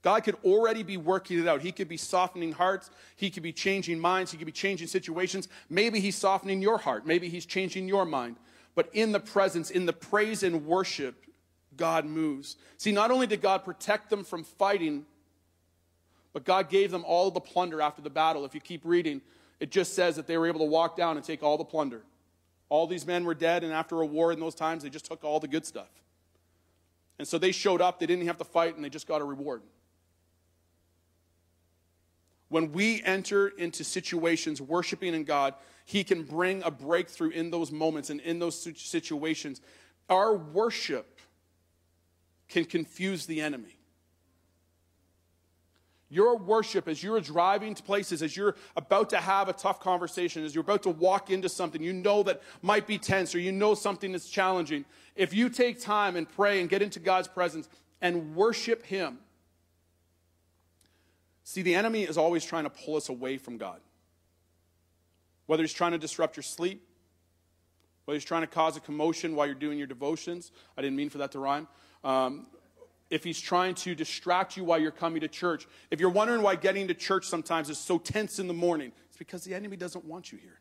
God 0.04 0.24
could 0.24 0.38
already 0.46 0.84
be 0.84 0.96
working 0.96 1.38
it 1.38 1.50
out. 1.50 1.62
He 1.62 1.74
could 1.74 1.90
be 1.90 1.98
softening 1.98 2.54
hearts. 2.54 2.90
He 3.18 3.30
could 3.30 3.44
be 3.44 3.52
changing 3.52 4.00
minds. 4.00 4.32
He 4.32 4.38
could 4.38 4.46
be 4.46 4.54
changing 4.54 4.88
situations. 4.88 5.50
Maybe 5.70 6.00
He's 6.00 6.16
softening 6.16 6.62
your 6.62 6.78
heart. 6.78 7.06
Maybe 7.06 7.28
He's 7.28 7.46
changing 7.46 7.90
your 7.90 8.06
mind. 8.06 8.38
But 8.74 8.90
in 8.94 9.12
the 9.12 9.20
presence, 9.20 9.70
in 9.70 9.86
the 9.86 9.92
praise 9.92 10.44
and 10.44 10.66
worship, 10.66 11.26
God 11.76 12.06
moves. 12.06 12.56
See, 12.78 12.94
not 12.94 13.12
only 13.12 13.28
did 13.28 13.42
God 13.42 13.66
protect 13.66 14.10
them 14.10 14.24
from 14.24 14.46
fighting 14.46 15.06
but 16.34 16.44
God 16.44 16.70
gave 16.70 16.92
them 16.92 17.04
all 17.06 17.32
the 17.32 17.40
plunder 17.40 17.82
after 17.82 18.02
the 18.02 18.10
battle. 18.10 18.46
If 18.46 18.54
you 18.54 18.62
keep 18.62 18.82
reading, 18.84 19.22
it 19.60 19.72
just 19.72 19.94
says 19.94 20.16
that 20.16 20.28
they 20.28 20.38
were 20.38 20.48
able 20.48 20.60
to 20.60 20.66
walk 20.66 20.96
down 20.96 21.18
and 21.18 21.26
take 21.26 21.44
all 21.44 21.58
the 21.58 21.66
plunder. 21.66 22.04
All 22.70 22.86
these 22.86 23.06
men 23.06 23.26
were 23.26 23.34
dead, 23.34 23.64
and 23.64 23.74
after 23.74 24.02
a 24.02 24.06
war 24.06 24.32
in 24.32 24.40
those 24.40 24.56
times, 24.56 24.84
they 24.84 24.90
just 24.90 25.06
took 25.06 25.24
all 25.24 25.40
the 25.40 25.48
good 25.48 25.66
stuff. 25.66 25.90
And 27.18 27.28
so 27.28 27.38
they 27.38 27.52
showed 27.52 27.82
up, 27.82 28.00
they 28.00 28.06
didn't 28.06 28.28
have 28.28 28.38
to 28.38 28.44
fight, 28.44 28.76
and 28.76 28.86
they 28.86 28.90
just 28.90 29.08
got 29.08 29.22
a 29.22 29.26
reward. 29.26 29.64
When 32.48 32.72
we 32.72 33.02
enter 33.04 33.48
into 33.48 33.84
situations 33.84 34.62
worshiping 34.62 35.14
in 35.14 35.24
God, 35.24 35.56
He 35.86 36.04
can 36.04 36.24
bring 36.24 36.62
a 36.64 36.72
breakthrough 36.72 37.30
in 37.30 37.52
those 37.52 37.72
moments 37.72 38.10
and 38.10 38.20
in 38.22 38.40
those 38.40 38.62
situations. 38.80 39.62
Our 40.10 40.36
worship 40.36 41.20
can 42.48 42.66
confuse 42.66 43.26
the 43.26 43.42
enemy. 43.42 43.79
Your 46.12 46.38
worship, 46.38 46.88
as 46.88 47.04
you're 47.04 47.22
driving 47.22 47.76
to 47.76 47.84
places, 47.84 48.24
as 48.24 48.36
you're 48.36 48.56
about 48.76 49.12
to 49.12 49.18
have 49.18 49.48
a 49.48 49.54
tough 49.54 49.80
conversation, 49.80 50.44
as 50.44 50.56
you're 50.56 50.64
about 50.64 50.82
to 50.84 50.90
walk 50.90 51.30
into 51.30 51.48
something 51.48 51.84
you 51.84 51.94
know 51.94 52.24
that 52.24 52.42
might 52.64 52.88
be 52.88 52.98
tense 52.98 53.36
or 53.36 53.40
you 53.40 53.52
know 53.52 53.76
something 53.76 54.12
that's 54.12 54.28
challenging, 54.28 54.86
if 55.16 55.36
you 55.36 55.50
take 55.50 55.80
time 55.80 56.16
and 56.16 56.28
pray 56.28 56.62
and 56.62 56.70
get 56.70 56.82
into 56.82 57.00
God's 57.00 57.28
presence 57.28 57.70
and 58.02 58.36
worship 58.36 58.84
Him, 58.86 59.20
see, 61.44 61.62
the 61.62 61.76
enemy 61.76 62.04
is 62.04 62.18
always 62.18 62.44
trying 62.44 62.64
to 62.64 62.72
pull 62.72 62.96
us 62.96 63.10
away 63.10 63.38
from 63.38 63.58
God. 63.58 63.80
Whether 65.46 65.64
he's 65.64 65.74
trying 65.74 65.92
to 65.92 65.98
disrupt 66.00 66.38
your 66.38 66.44
sleep, 66.44 66.88
whether 68.06 68.16
he's 68.16 68.26
trying 68.26 68.42
to 68.42 68.48
cause 68.48 68.78
a 68.78 68.80
commotion 68.80 69.36
while 69.36 69.46
you're 69.46 69.56
doing 69.56 69.78
your 69.78 69.88
devotions, 69.88 70.52
I 70.76 70.82
didn't 70.82 70.96
mean 70.96 71.10
for 71.10 71.20
that 71.20 71.32
to 71.34 71.40
rhyme. 71.40 71.68
Um, 72.04 72.48
if 73.10 73.24
he's 73.24 73.40
trying 73.40 73.76
to 73.76 73.96
distract 73.96 74.56
you 74.56 74.64
while 74.64 74.80
you're 74.80 74.92
coming 74.92 75.22
to 75.22 75.28
church. 75.28 75.68
If 75.90 76.00
you're 76.00 76.10
wondering 76.10 76.42
why 76.42 76.56
getting 76.56 76.88
to 76.88 76.94
church 76.94 77.26
sometimes 77.26 77.70
is 77.70 77.78
so 77.78 77.98
tense 77.98 78.40
in 78.40 78.48
the 78.48 78.54
morning, 78.54 78.92
it's 79.08 79.18
because 79.18 79.44
the 79.44 79.56
enemy 79.56 79.78
doesn't 79.78 80.06
want 80.06 80.32
you 80.32 80.38
here. 80.38 80.60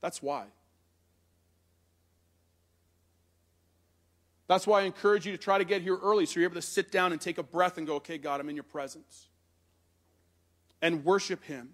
That's 0.00 0.20
why. 0.20 0.46
That's 4.48 4.66
why 4.66 4.80
I 4.80 4.84
encourage 4.84 5.24
you 5.24 5.32
to 5.32 5.38
try 5.38 5.58
to 5.58 5.64
get 5.64 5.82
here 5.82 5.96
early 5.96 6.26
so 6.26 6.40
you're 6.40 6.48
able 6.48 6.60
to 6.60 6.66
sit 6.66 6.90
down 6.90 7.12
and 7.12 7.20
take 7.20 7.38
a 7.38 7.42
breath 7.42 7.78
and 7.78 7.86
go, 7.86 7.94
okay, 7.96 8.18
God, 8.18 8.40
I'm 8.40 8.48
in 8.48 8.56
your 8.56 8.64
presence. 8.64 9.28
And 10.82 11.04
worship 11.04 11.44
him. 11.44 11.70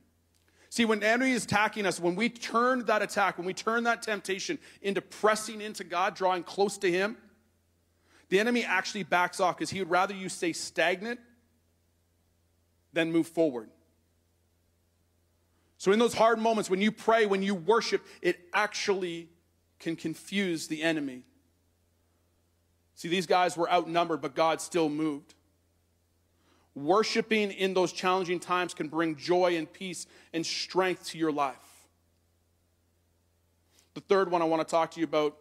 See, 0.71 0.85
when 0.85 1.03
enemy 1.03 1.33
is 1.33 1.45
attacking 1.45 1.87
us, 1.87 1.99
when 1.99 2.15
we 2.15 2.29
turn 2.29 2.85
that 2.85 3.01
attack, 3.01 3.39
when 3.39 3.47
we 3.47 3.55
turn 3.55 3.85
that 3.85 4.03
temptation 4.03 4.59
into 4.83 5.01
pressing 5.01 5.63
into 5.63 5.83
God, 5.83 6.15
drawing 6.15 6.43
close 6.43 6.77
to 6.79 6.91
him, 6.93 7.17
the 8.29 8.41
enemy 8.41 8.65
actually 8.65 9.05
backs 9.05 9.41
off 9.41 9.57
because 9.57 9.71
he 9.71 9.79
would 9.79 9.91
rather 9.91 10.15
you 10.15 10.29
stay 10.29 10.53
stagnant 10.53 11.21
than 12.93 13.13
move 13.13 13.27
forward. 13.27 13.71
So, 15.79 15.93
in 15.93 15.99
those 15.99 16.15
hard 16.15 16.39
moments, 16.39 16.69
when 16.69 16.81
you 16.81 16.91
pray, 16.91 17.27
when 17.27 17.43
you 17.43 17.55
worship, 17.55 18.05
it 18.21 18.41
actually 18.53 19.29
can 19.79 19.95
confuse 19.95 20.67
the 20.67 20.83
enemy. 20.83 21.23
See, 22.97 23.09
these 23.09 23.27
guys 23.27 23.57
were 23.57 23.71
outnumbered, 23.71 24.21
but 24.21 24.35
God 24.35 24.61
still 24.61 24.89
moved. 24.89 25.35
worshiping 26.75 27.51
in 27.51 27.75
those 27.75 27.93
challenging 27.93 28.39
times 28.41 28.75
can 28.75 28.89
bring 28.89 29.17
joy 29.17 29.57
and 29.57 29.73
peace 29.73 30.07
and 30.33 30.45
strength 30.45 31.07
to 31.09 31.19
your 31.19 31.33
life. 31.33 31.57
The 33.95 34.01
third 34.01 34.31
one 34.31 34.43
I 34.43 34.45
want 34.45 34.67
to 34.67 34.71
talk 34.71 34.93
to 34.93 35.01
you 35.01 35.05
about 35.05 35.37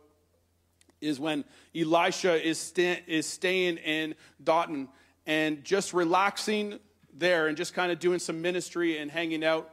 is 1.02 1.20
when 1.20 1.46
Elisha 1.76 2.44
is, 2.46 2.74
is 2.76 3.26
staying 3.26 3.78
in 3.78 4.16
Dothan 4.44 4.90
and 5.26 5.64
just 5.64 5.94
relaxing 5.94 6.80
there 7.14 7.48
and 7.48 7.58
just 7.58 7.74
kind 7.74 7.92
of 7.92 8.00
doing 8.00 8.20
some 8.20 8.42
ministry 8.42 8.98
and 8.98 9.12
hanging 9.12 9.44
out. 9.44 9.70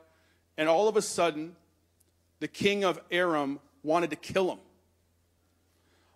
And 0.57 0.69
all 0.69 0.89
of 0.89 0.97
a 0.97 1.03
sudden, 1.03 1.57
the 2.41 2.49
king 2.49 2.85
of 2.85 3.01
Aram 3.11 3.61
wanted 3.83 4.11
to 4.11 4.17
kill 4.17 4.51
him. 4.51 4.59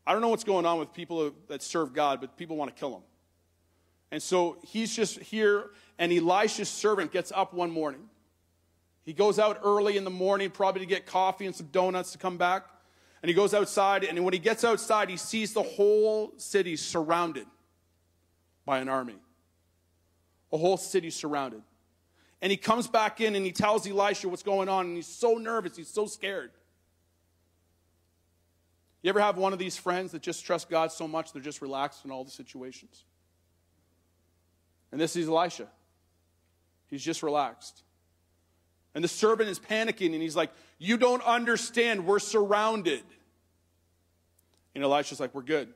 I 0.06 0.12
don't 0.12 0.22
know 0.22 0.28
what's 0.28 0.44
going 0.44 0.64
on 0.64 0.78
with 0.78 0.92
people 0.94 1.32
that 1.48 1.62
serve 1.62 1.92
God, 1.92 2.20
but 2.20 2.36
people 2.36 2.56
want 2.56 2.74
to 2.74 2.78
kill 2.78 2.96
him. 2.96 3.02
And 4.10 4.22
so 4.22 4.56
he's 4.62 4.94
just 4.96 5.18
here, 5.18 5.70
and 5.98 6.10
Elisha's 6.10 6.70
servant 6.70 7.12
gets 7.12 7.30
up 7.30 7.52
one 7.52 7.70
morning. 7.70 8.08
He 9.04 9.12
goes 9.12 9.38
out 9.38 9.60
early 9.62 9.96
in 9.96 10.04
the 10.04 10.10
morning, 10.10 10.50
probably 10.50 10.80
to 10.80 10.86
get 10.86 11.04
coffee 11.04 11.46
and 11.46 11.54
some 11.54 11.66
donuts 11.72 12.12
to 12.12 12.18
come 12.18 12.38
back. 12.38 12.64
And 13.22 13.28
he 13.28 13.34
goes 13.34 13.52
outside, 13.52 14.04
and 14.04 14.22
when 14.24 14.32
he 14.32 14.38
gets 14.38 14.64
outside, 14.64 15.10
he 15.10 15.16
sees 15.16 15.52
the 15.52 15.62
whole 15.62 16.32
city 16.36 16.76
surrounded 16.76 17.46
by 18.64 18.78
an 18.78 18.88
army. 18.88 19.16
A 20.52 20.56
whole 20.56 20.76
city 20.76 21.10
surrounded. 21.10 21.62
And 22.40 22.50
he 22.50 22.56
comes 22.56 22.86
back 22.86 23.20
in 23.20 23.34
and 23.34 23.44
he 23.44 23.50
tells 23.50 23.86
Elisha 23.86 24.28
what's 24.28 24.44
going 24.44 24.68
on, 24.68 24.86
and 24.86 24.96
he's 24.96 25.06
so 25.06 25.34
nervous, 25.34 25.76
he's 25.76 25.88
so 25.88 26.06
scared. 26.06 26.52
You 29.02 29.10
ever 29.10 29.20
have 29.20 29.36
one 29.36 29.52
of 29.52 29.58
these 29.58 29.76
friends 29.76 30.12
that 30.12 30.22
just 30.22 30.44
trust 30.44 30.68
God 30.68 30.92
so 30.92 31.08
much 31.08 31.32
they're 31.32 31.42
just 31.42 31.62
relaxed 31.62 32.04
in 32.04 32.10
all 32.10 32.24
the 32.24 32.30
situations? 32.30 33.04
And 34.90 35.00
this 35.00 35.16
is 35.16 35.28
Elisha. 35.28 35.68
He's 36.88 37.02
just 37.02 37.22
relaxed. 37.22 37.82
And 38.94 39.04
the 39.04 39.08
servant 39.08 39.48
is 39.48 39.58
panicking 39.58 40.12
and 40.14 40.22
he's 40.22 40.34
like, 40.34 40.50
You 40.78 40.96
don't 40.96 41.22
understand. 41.22 42.06
We're 42.06 42.20
surrounded. 42.20 43.02
And 44.74 44.84
Elisha's 44.84 45.20
like, 45.20 45.34
We're 45.34 45.42
good. 45.42 45.72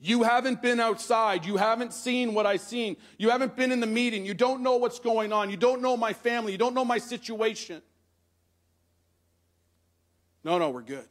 You 0.00 0.22
haven't 0.22 0.62
been 0.62 0.78
outside. 0.78 1.44
You 1.44 1.56
haven't 1.56 1.92
seen 1.92 2.32
what 2.32 2.46
I've 2.46 2.60
seen. 2.60 2.96
You 3.18 3.30
haven't 3.30 3.56
been 3.56 3.72
in 3.72 3.80
the 3.80 3.86
meeting. 3.86 4.24
You 4.24 4.34
don't 4.34 4.62
know 4.62 4.76
what's 4.76 5.00
going 5.00 5.32
on. 5.32 5.50
You 5.50 5.56
don't 5.56 5.82
know 5.82 5.96
my 5.96 6.12
family. 6.12 6.52
You 6.52 6.58
don't 6.58 6.74
know 6.74 6.84
my 6.84 6.98
situation. 6.98 7.82
No, 10.44 10.58
no, 10.58 10.70
we're 10.70 10.82
good. 10.82 11.08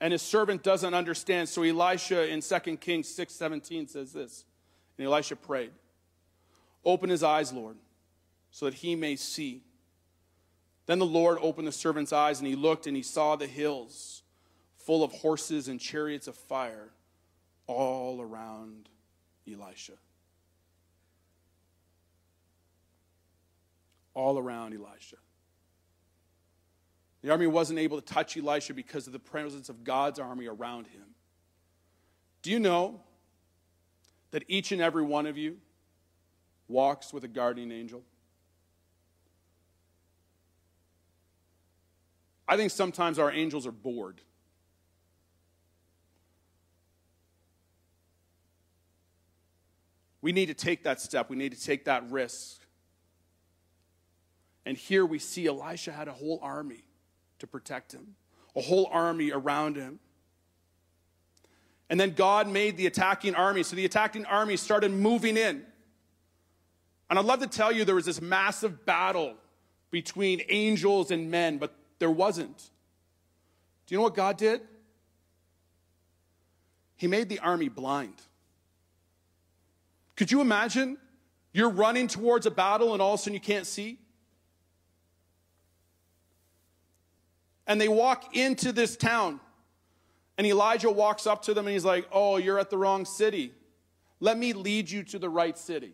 And 0.00 0.12
his 0.12 0.22
servant 0.22 0.62
doesn't 0.62 0.94
understand. 0.94 1.48
So 1.48 1.62
Elisha 1.62 2.28
in 2.28 2.40
2 2.40 2.76
Kings 2.76 3.08
6 3.08 3.34
17 3.34 3.88
says 3.88 4.12
this. 4.12 4.44
And 4.96 5.06
Elisha 5.06 5.34
prayed, 5.36 5.72
Open 6.84 7.10
his 7.10 7.22
eyes, 7.22 7.52
Lord, 7.52 7.76
so 8.50 8.66
that 8.66 8.74
he 8.74 8.96
may 8.96 9.16
see. 9.16 9.62
Then 10.86 10.98
the 10.98 11.06
Lord 11.06 11.38
opened 11.40 11.68
the 11.68 11.72
servant's 11.72 12.12
eyes, 12.12 12.38
and 12.38 12.48
he 12.48 12.56
looked, 12.56 12.86
and 12.86 12.96
he 12.96 13.02
saw 13.02 13.36
the 13.36 13.46
hills 13.46 14.22
full 14.76 15.04
of 15.04 15.12
horses 15.12 15.68
and 15.68 15.78
chariots 15.78 16.26
of 16.26 16.34
fire 16.34 16.90
all 17.66 18.20
around 18.20 18.88
Elisha. 19.50 19.92
All 24.14 24.38
around 24.38 24.74
Elisha. 24.74 25.16
The 27.22 27.30
army 27.30 27.46
wasn't 27.46 27.78
able 27.78 28.00
to 28.00 28.14
touch 28.14 28.36
Elisha 28.36 28.74
because 28.74 29.06
of 29.06 29.12
the 29.12 29.18
presence 29.18 29.68
of 29.68 29.84
God's 29.84 30.18
army 30.18 30.46
around 30.46 30.86
him. 30.86 31.14
Do 32.42 32.50
you 32.50 32.58
know 32.58 33.02
that 34.30 34.44
each 34.48 34.72
and 34.72 34.80
every 34.80 35.02
one 35.02 35.26
of 35.26 35.36
you 35.36 35.58
walks 36.66 37.12
with 37.12 37.24
a 37.24 37.28
guardian 37.28 37.70
angel? 37.70 38.02
I 42.50 42.56
think 42.56 42.72
sometimes 42.72 43.20
our 43.20 43.30
angels 43.30 43.64
are 43.64 43.72
bored. 43.72 44.20
We 50.20 50.32
need 50.32 50.46
to 50.46 50.54
take 50.54 50.82
that 50.82 51.00
step. 51.00 51.30
We 51.30 51.36
need 51.36 51.52
to 51.52 51.62
take 51.62 51.84
that 51.84 52.10
risk. 52.10 52.60
And 54.66 54.76
here 54.76 55.06
we 55.06 55.20
see 55.20 55.46
Elisha 55.46 55.92
had 55.92 56.08
a 56.08 56.12
whole 56.12 56.40
army 56.42 56.82
to 57.38 57.46
protect 57.46 57.92
him, 57.92 58.16
a 58.56 58.60
whole 58.60 58.88
army 58.90 59.30
around 59.30 59.76
him. 59.76 60.00
And 61.88 62.00
then 62.00 62.10
God 62.10 62.48
made 62.48 62.76
the 62.76 62.86
attacking 62.86 63.36
army. 63.36 63.62
So 63.62 63.76
the 63.76 63.84
attacking 63.84 64.26
army 64.26 64.56
started 64.56 64.90
moving 64.90 65.36
in. 65.36 65.64
And 67.08 67.16
I'd 67.16 67.24
love 67.24 67.40
to 67.40 67.46
tell 67.46 67.70
you 67.70 67.84
there 67.84 67.94
was 67.94 68.06
this 68.06 68.20
massive 68.20 68.84
battle 68.84 69.36
between 69.92 70.42
angels 70.48 71.12
and 71.12 71.30
men, 71.30 71.58
but 71.58 71.76
there 72.00 72.10
wasn't. 72.10 72.58
Do 73.86 73.94
you 73.94 73.98
know 73.98 74.02
what 74.02 74.16
God 74.16 74.36
did? 74.36 74.62
He 76.96 77.06
made 77.06 77.28
the 77.28 77.38
army 77.38 77.68
blind. 77.68 78.20
Could 80.16 80.32
you 80.32 80.40
imagine? 80.40 80.98
You're 81.52 81.70
running 81.70 82.08
towards 82.08 82.46
a 82.46 82.50
battle 82.50 82.92
and 82.92 83.00
all 83.00 83.14
of 83.14 83.20
a 83.20 83.22
sudden 83.22 83.34
you 83.34 83.40
can't 83.40 83.66
see? 83.66 84.00
and 87.70 87.80
they 87.80 87.86
walk 87.86 88.34
into 88.36 88.72
this 88.72 88.96
town. 88.96 89.38
And 90.36 90.44
Elijah 90.44 90.90
walks 90.90 91.24
up 91.24 91.42
to 91.42 91.54
them 91.54 91.66
and 91.68 91.72
he's 91.72 91.84
like, 91.84 92.04
Oh, 92.10 92.36
you're 92.36 92.58
at 92.58 92.68
the 92.68 92.76
wrong 92.76 93.04
city. 93.04 93.52
Let 94.18 94.36
me 94.36 94.52
lead 94.52 94.90
you 94.90 95.04
to 95.04 95.20
the 95.20 95.28
right 95.28 95.56
city. 95.56 95.92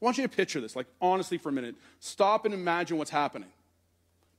I 0.00 0.04
want 0.04 0.18
you 0.18 0.22
to 0.22 0.28
picture 0.28 0.60
this, 0.60 0.76
like 0.76 0.86
honestly, 1.00 1.36
for 1.36 1.48
a 1.48 1.52
minute. 1.52 1.74
Stop 1.98 2.44
and 2.44 2.54
imagine 2.54 2.96
what's 2.96 3.10
happening. 3.10 3.48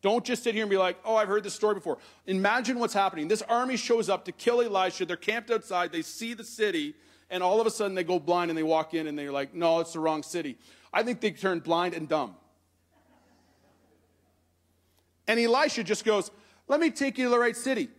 Don't 0.01 0.23
just 0.23 0.43
sit 0.43 0.53
here 0.53 0.63
and 0.63 0.69
be 0.69 0.77
like, 0.77 0.97
oh, 1.03 1.15
I've 1.15 1.27
heard 1.27 1.43
this 1.43 1.53
story 1.53 1.75
before. 1.75 1.97
Imagine 2.25 2.79
what's 2.79 2.93
happening. 2.93 3.27
This 3.27 3.41
army 3.43 3.75
shows 3.75 4.09
up 4.09 4.25
to 4.25 4.31
kill 4.31 4.61
Elisha. 4.61 5.05
They're 5.05 5.17
camped 5.17 5.51
outside. 5.51 5.91
They 5.91 6.01
see 6.01 6.33
the 6.33 6.43
city, 6.43 6.95
and 7.29 7.43
all 7.43 7.59
of 7.59 7.67
a 7.67 7.71
sudden 7.71 7.95
they 7.95 8.05
go 8.05 8.19
blind 8.19 8.49
and 8.49 8.57
they 8.57 8.63
walk 8.63 8.93
in 8.93 9.07
and 9.07 9.19
they're 9.19 9.31
like, 9.31 9.53
no, 9.53 9.79
it's 9.81 9.93
the 9.93 9.99
wrong 9.99 10.23
city. 10.23 10.57
I 10.93 11.03
think 11.03 11.19
they 11.19 11.31
turn 11.31 11.59
blind 11.59 11.93
and 11.93 12.07
dumb. 12.07 12.35
And 15.27 15.39
Elisha 15.39 15.83
just 15.83 16.05
goes, 16.05 16.31
Let 16.67 16.79
me 16.79 16.89
take 16.89 17.19
you 17.19 17.25
to 17.25 17.29
the 17.29 17.37
right 17.37 17.55
city. 17.55 17.89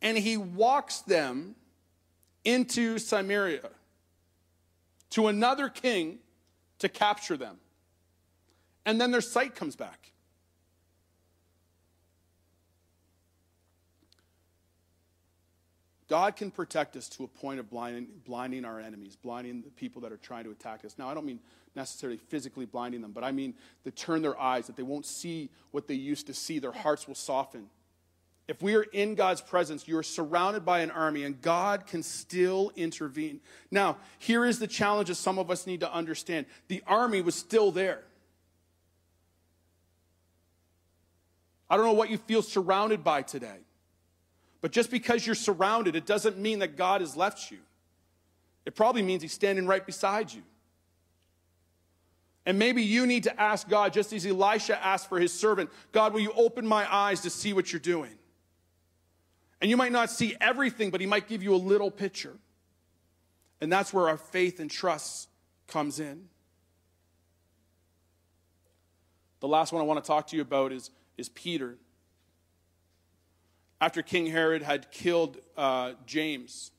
And 0.00 0.16
he 0.16 0.38
walks 0.38 1.00
them 1.00 1.54
into 2.44 2.98
Samaria 2.98 3.68
to 5.10 5.26
another 5.26 5.68
king 5.68 6.18
to 6.78 6.88
capture 6.88 7.36
them. 7.36 7.58
And 8.86 8.98
then 8.98 9.10
their 9.10 9.20
sight 9.20 9.54
comes 9.54 9.76
back. 9.76 10.12
God 16.08 16.36
can 16.36 16.50
protect 16.50 16.96
us 16.96 17.08
to 17.10 17.24
a 17.24 17.28
point 17.28 17.58
of 17.58 17.68
blinding, 17.68 18.06
blinding 18.24 18.64
our 18.64 18.78
enemies, 18.78 19.16
blinding 19.16 19.62
the 19.62 19.70
people 19.70 20.02
that 20.02 20.12
are 20.12 20.16
trying 20.16 20.44
to 20.44 20.50
attack 20.50 20.84
us. 20.84 20.94
Now, 20.98 21.08
I 21.08 21.14
don't 21.14 21.26
mean 21.26 21.40
necessarily 21.74 22.16
physically 22.16 22.64
blinding 22.64 23.02
them, 23.02 23.12
but 23.12 23.24
I 23.24 23.32
mean 23.32 23.54
to 23.84 23.90
turn 23.90 24.22
their 24.22 24.38
eyes, 24.40 24.68
that 24.68 24.76
they 24.76 24.84
won't 24.84 25.06
see 25.06 25.50
what 25.72 25.88
they 25.88 25.94
used 25.94 26.28
to 26.28 26.34
see. 26.34 26.58
Their 26.58 26.72
hearts 26.72 27.08
will 27.08 27.16
soften. 27.16 27.66
If 28.48 28.62
we 28.62 28.76
are 28.76 28.84
in 28.84 29.16
God's 29.16 29.40
presence, 29.40 29.88
you 29.88 29.98
are 29.98 30.04
surrounded 30.04 30.64
by 30.64 30.80
an 30.80 30.92
army, 30.92 31.24
and 31.24 31.40
God 31.42 31.86
can 31.86 32.04
still 32.04 32.70
intervene. 32.76 33.40
Now, 33.72 33.96
here 34.20 34.44
is 34.44 34.60
the 34.60 34.68
challenge 34.68 35.08
that 35.08 35.16
some 35.16 35.38
of 35.40 35.50
us 35.50 35.66
need 35.66 35.80
to 35.80 35.92
understand 35.92 36.46
the 36.68 36.82
army 36.86 37.20
was 37.20 37.34
still 37.34 37.72
there. 37.72 38.04
I 41.68 41.76
don't 41.76 41.84
know 41.84 41.94
what 41.94 42.10
you 42.10 42.18
feel 42.18 42.42
surrounded 42.42 43.02
by 43.02 43.22
today. 43.22 43.65
But 44.60 44.72
just 44.72 44.90
because 44.90 45.26
you're 45.26 45.34
surrounded, 45.34 45.96
it 45.96 46.06
doesn't 46.06 46.38
mean 46.38 46.60
that 46.60 46.76
God 46.76 47.00
has 47.00 47.16
left 47.16 47.50
you. 47.50 47.58
It 48.64 48.74
probably 48.74 49.02
means 49.02 49.22
He's 49.22 49.32
standing 49.32 49.66
right 49.66 49.84
beside 49.84 50.32
you. 50.32 50.42
And 52.46 52.58
maybe 52.58 52.82
you 52.82 53.06
need 53.06 53.24
to 53.24 53.40
ask 53.40 53.68
God, 53.68 53.92
just 53.92 54.12
as 54.12 54.24
Elisha 54.24 54.82
asked 54.84 55.08
for 55.08 55.18
his 55.18 55.32
servant, 55.32 55.68
God, 55.90 56.12
will 56.12 56.20
you 56.20 56.32
open 56.36 56.64
my 56.64 56.92
eyes 56.92 57.22
to 57.22 57.30
see 57.30 57.52
what 57.52 57.72
you're 57.72 57.80
doing? 57.80 58.12
And 59.60 59.68
you 59.68 59.76
might 59.76 59.92
not 59.92 60.10
see 60.10 60.36
everything, 60.40 60.90
but 60.90 61.00
He 61.00 61.06
might 61.06 61.28
give 61.28 61.42
you 61.42 61.54
a 61.54 61.56
little 61.56 61.90
picture. 61.90 62.36
And 63.60 63.72
that's 63.72 63.92
where 63.92 64.08
our 64.08 64.18
faith 64.18 64.60
and 64.60 64.70
trust 64.70 65.28
comes 65.66 65.98
in. 65.98 66.28
The 69.40 69.48
last 69.48 69.72
one 69.72 69.82
I 69.82 69.84
want 69.84 70.02
to 70.02 70.06
talk 70.06 70.28
to 70.28 70.36
you 70.36 70.42
about 70.42 70.72
is, 70.72 70.90
is 71.16 71.28
Peter 71.30 71.76
after 73.80 74.02
King 74.02 74.26
Herod 74.26 74.62
had 74.62 74.90
killed 74.90 75.38
uh, 75.56 75.92
James 76.06 76.70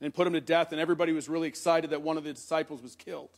and 0.00 0.12
put 0.12 0.26
him 0.26 0.32
to 0.34 0.40
death, 0.40 0.72
and 0.72 0.80
everybody 0.80 1.12
was 1.12 1.28
really 1.28 1.48
excited 1.48 1.90
that 1.90 2.02
one 2.02 2.16
of 2.16 2.24
the 2.24 2.32
disciples 2.32 2.82
was 2.82 2.94
killed. 2.94 3.30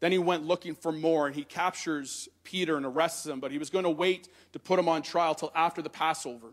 Then 0.00 0.12
he 0.12 0.18
went 0.18 0.44
looking 0.44 0.74
for 0.74 0.92
more, 0.92 1.26
and 1.26 1.34
he 1.34 1.42
captures 1.42 2.28
Peter 2.44 2.76
and 2.76 2.86
arrests 2.86 3.26
him, 3.26 3.40
but 3.40 3.50
he 3.50 3.58
was 3.58 3.68
going 3.68 3.84
to 3.84 3.90
wait 3.90 4.28
to 4.52 4.58
put 4.58 4.78
him 4.78 4.88
on 4.88 5.02
trial 5.02 5.34
till 5.34 5.52
after 5.54 5.82
the 5.82 5.90
Passover. 5.90 6.48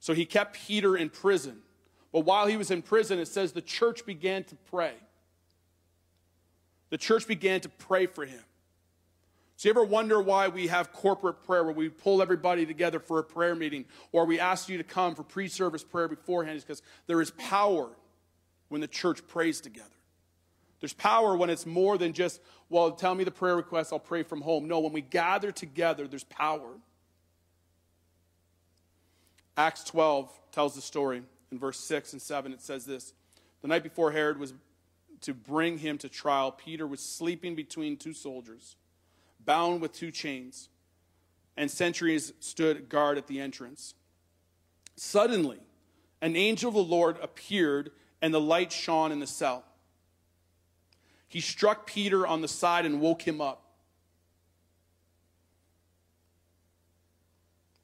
So 0.00 0.14
he 0.14 0.24
kept 0.24 0.56
Peter 0.66 0.96
in 0.96 1.10
prison. 1.10 1.58
But 2.12 2.20
while 2.20 2.46
he 2.46 2.56
was 2.56 2.70
in 2.70 2.82
prison, 2.82 3.18
it 3.18 3.28
says 3.28 3.52
the 3.52 3.62
church 3.62 4.04
began 4.04 4.44
to 4.44 4.56
pray. 4.70 4.94
The 6.90 6.98
church 6.98 7.26
began 7.26 7.60
to 7.60 7.68
pray 7.68 8.06
for 8.06 8.24
him. 8.26 8.42
So, 9.62 9.68
you 9.68 9.74
ever 9.74 9.84
wonder 9.84 10.20
why 10.20 10.48
we 10.48 10.66
have 10.66 10.92
corporate 10.92 11.44
prayer 11.44 11.62
where 11.62 11.72
we 11.72 11.88
pull 11.88 12.20
everybody 12.20 12.66
together 12.66 12.98
for 12.98 13.20
a 13.20 13.22
prayer 13.22 13.54
meeting 13.54 13.84
or 14.10 14.24
we 14.24 14.40
ask 14.40 14.68
you 14.68 14.76
to 14.78 14.82
come 14.82 15.14
for 15.14 15.22
pre 15.22 15.46
service 15.46 15.84
prayer 15.84 16.08
beforehand? 16.08 16.56
It's 16.56 16.64
because 16.64 16.82
there 17.06 17.20
is 17.20 17.30
power 17.30 17.88
when 18.70 18.80
the 18.80 18.88
church 18.88 19.24
prays 19.28 19.60
together. 19.60 19.86
There's 20.80 20.94
power 20.94 21.36
when 21.36 21.48
it's 21.48 21.64
more 21.64 21.96
than 21.96 22.12
just, 22.12 22.40
well, 22.70 22.90
tell 22.90 23.14
me 23.14 23.22
the 23.22 23.30
prayer 23.30 23.54
request, 23.54 23.92
I'll 23.92 24.00
pray 24.00 24.24
from 24.24 24.40
home. 24.40 24.66
No, 24.66 24.80
when 24.80 24.92
we 24.92 25.00
gather 25.00 25.52
together, 25.52 26.08
there's 26.08 26.24
power. 26.24 26.72
Acts 29.56 29.84
12 29.84 30.28
tells 30.50 30.74
the 30.74 30.82
story. 30.82 31.22
In 31.52 31.60
verse 31.60 31.78
6 31.78 32.14
and 32.14 32.20
7, 32.20 32.52
it 32.52 32.62
says 32.62 32.84
this 32.84 33.14
The 33.60 33.68
night 33.68 33.84
before 33.84 34.10
Herod 34.10 34.40
was 34.40 34.54
to 35.20 35.32
bring 35.32 35.78
him 35.78 35.98
to 35.98 36.08
trial, 36.08 36.50
Peter 36.50 36.84
was 36.84 36.98
sleeping 36.98 37.54
between 37.54 37.96
two 37.96 38.12
soldiers, 38.12 38.74
bound 39.44 39.80
with 39.80 39.92
two 39.92 40.10
chains, 40.10 40.68
and 41.56 41.70
sentries 41.70 42.32
stood 42.40 42.88
guard 42.88 43.18
at 43.18 43.26
the 43.26 43.40
entrance. 43.40 43.94
Suddenly, 44.96 45.58
an 46.20 46.36
angel 46.36 46.68
of 46.68 46.74
the 46.74 46.82
Lord 46.82 47.18
appeared, 47.22 47.90
and 48.20 48.32
the 48.32 48.40
light 48.40 48.72
shone 48.72 49.12
in 49.12 49.18
the 49.18 49.26
cell. 49.26 49.64
He 51.28 51.40
struck 51.40 51.86
Peter 51.86 52.26
on 52.26 52.42
the 52.42 52.48
side 52.48 52.84
and 52.84 53.00
woke 53.00 53.22
him 53.22 53.40
up. 53.40 53.62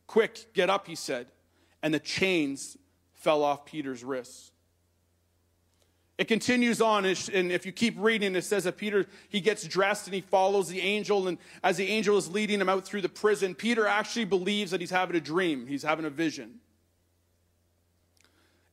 Quick, 0.07 0.53
get 0.55 0.71
up, 0.71 0.87
he 0.87 0.95
said. 0.95 1.29
And 1.83 1.95
the 1.95 1.99
chains 1.99 2.77
fell 3.15 3.43
off 3.43 3.65
Peter's 3.65 4.05
wrists. 4.05 4.53
It 6.19 6.27
continues 6.27 6.83
on, 6.83 7.05
and 7.05 7.53
if 7.53 7.65
you 7.65 7.71
keep 7.71 7.95
reading, 7.97 8.35
it 8.35 8.43
says 8.43 8.65
that 8.65 8.77
Peter, 8.77 9.07
he 9.29 9.41
gets 9.41 9.63
dressed 9.63 10.09
and 10.09 10.15
he 10.15 10.21
follows 10.21 10.69
the 10.69 10.81
angel, 10.81 11.29
and 11.29 11.39
as 11.63 11.77
the 11.77 11.87
angel 11.87 12.19
is 12.19 12.29
leading 12.29 12.61
him 12.61 12.69
out 12.69 12.85
through 12.85 13.03
the 13.03 13.09
prison, 13.09 13.55
Peter 13.55 13.87
actually 13.87 14.25
believes 14.25 14.73
that 14.73 14.81
he's 14.81 14.91
having 14.91 15.15
a 15.15 15.21
dream, 15.21 15.69
he's 15.69 15.85
having 15.85 16.05
a 16.05 16.11
vision. 16.11 16.57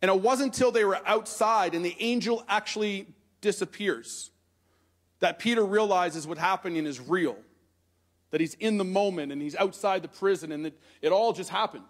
And 0.02 0.10
it 0.10 0.20
wasn't 0.20 0.54
until 0.54 0.72
they 0.72 0.86
were 0.86 1.00
outside 1.06 1.76
and 1.76 1.86
the 1.86 1.96
angel 2.00 2.44
actually 2.48 3.08
disappears 3.42 4.32
that 5.20 5.40
Peter 5.40 5.64
realizes 5.64 6.28
what 6.28 6.38
happening 6.38 6.86
is 6.86 7.00
real, 7.00 7.38
that 8.32 8.42
he's 8.42 8.56
in 8.56 8.78
the 8.78 8.84
moment 8.84 9.32
and 9.32 9.42
he's 9.42 9.56
outside 9.56 10.02
the 10.02 10.08
prison 10.08 10.52
and 10.52 10.66
that 10.66 10.80
it 11.02 11.12
all 11.12 11.32
just 11.32 11.50
happened. 11.50 11.86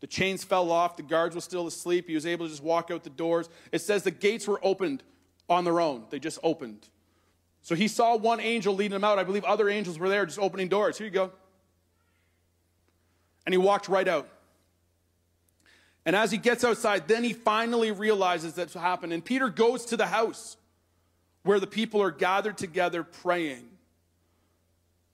The 0.00 0.06
chains 0.06 0.44
fell 0.44 0.70
off, 0.70 0.96
the 0.96 1.02
guards 1.02 1.34
were 1.34 1.40
still 1.40 1.66
asleep, 1.66 2.08
he 2.08 2.14
was 2.14 2.26
able 2.26 2.46
to 2.46 2.50
just 2.50 2.62
walk 2.62 2.90
out 2.90 3.02
the 3.02 3.10
doors. 3.10 3.48
It 3.72 3.80
says 3.80 4.02
the 4.02 4.10
gates 4.10 4.46
were 4.46 4.60
opened 4.62 5.02
on 5.48 5.64
their 5.64 5.80
own, 5.80 6.04
they 6.10 6.18
just 6.18 6.38
opened. 6.42 6.88
So 7.62 7.74
he 7.74 7.88
saw 7.88 8.16
one 8.16 8.38
angel 8.38 8.74
leading 8.74 8.94
him 8.94 9.02
out. 9.02 9.18
I 9.18 9.24
believe 9.24 9.42
other 9.42 9.68
angels 9.68 9.98
were 9.98 10.08
there 10.08 10.24
just 10.24 10.38
opening 10.38 10.68
doors. 10.68 10.98
Here 10.98 11.04
you 11.04 11.12
go. 11.12 11.32
And 13.44 13.52
he 13.52 13.58
walked 13.58 13.88
right 13.88 14.06
out. 14.06 14.28
And 16.04 16.14
as 16.14 16.30
he 16.30 16.38
gets 16.38 16.62
outside, 16.62 17.08
then 17.08 17.24
he 17.24 17.32
finally 17.32 17.90
realizes 17.90 18.54
that's 18.54 18.76
what 18.76 18.82
happened. 18.82 19.12
And 19.12 19.24
Peter 19.24 19.48
goes 19.48 19.84
to 19.86 19.96
the 19.96 20.06
house 20.06 20.56
where 21.42 21.58
the 21.58 21.66
people 21.66 22.00
are 22.00 22.12
gathered 22.12 22.56
together 22.56 23.02
praying. 23.02 23.68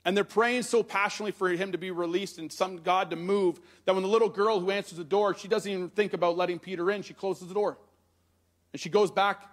And 0.04 0.16
they're 0.16 0.24
praying 0.24 0.62
so 0.62 0.82
passionately 0.82 1.32
for 1.32 1.48
him 1.48 1.72
to 1.72 1.78
be 1.78 1.90
released 1.90 2.38
and 2.38 2.50
some 2.50 2.78
God 2.78 3.10
to 3.10 3.16
move 3.16 3.60
that 3.84 3.94
when 3.94 4.02
the 4.02 4.08
little 4.08 4.28
girl 4.28 4.58
who 4.58 4.70
answers 4.70 4.98
the 4.98 5.04
door, 5.04 5.34
she 5.34 5.46
doesn't 5.46 5.70
even 5.70 5.90
think 5.90 6.12
about 6.12 6.36
letting 6.36 6.58
Peter 6.58 6.90
in. 6.90 7.02
She 7.02 7.14
closes 7.14 7.46
the 7.46 7.54
door. 7.54 7.78
And 8.72 8.80
she 8.80 8.88
goes 8.88 9.10
back 9.10 9.44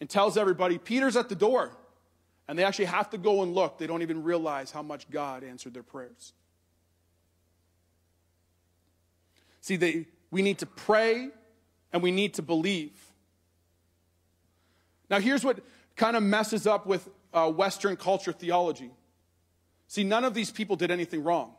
and 0.00 0.08
tells 0.08 0.38
everybody, 0.38 0.78
Peter's 0.78 1.16
at 1.16 1.28
the 1.28 1.34
door. 1.34 1.72
And 2.48 2.58
they 2.58 2.64
actually 2.64 2.86
have 2.86 3.10
to 3.10 3.18
go 3.18 3.42
and 3.42 3.54
look. 3.54 3.76
They 3.76 3.86
don't 3.86 4.02
even 4.02 4.22
realize 4.22 4.70
how 4.70 4.82
much 4.82 5.10
God 5.10 5.44
answered 5.44 5.74
their 5.74 5.82
prayers. 5.82 6.32
See, 9.60 9.76
they, 9.76 10.06
we 10.30 10.42
need 10.42 10.58
to 10.58 10.66
pray 10.66 11.28
and 11.92 12.02
we 12.02 12.12
need 12.12 12.34
to 12.34 12.42
believe. 12.42 12.92
Now, 15.10 15.18
here's 15.18 15.44
what 15.44 15.58
kind 15.96 16.16
of 16.16 16.22
messes 16.22 16.66
up 16.66 16.86
with 16.86 17.08
uh, 17.34 17.50
Western 17.50 17.96
culture 17.96 18.32
theology. 18.32 18.90
See, 19.88 20.04
none 20.04 20.24
of 20.24 20.34
these 20.34 20.50
people 20.50 20.76
did 20.76 20.90
anything 20.90 21.22
wrong. 21.22 21.54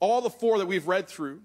All 0.00 0.20
the 0.20 0.30
four 0.30 0.58
that 0.58 0.66
we've 0.66 0.86
read 0.86 1.08
through. 1.08 1.40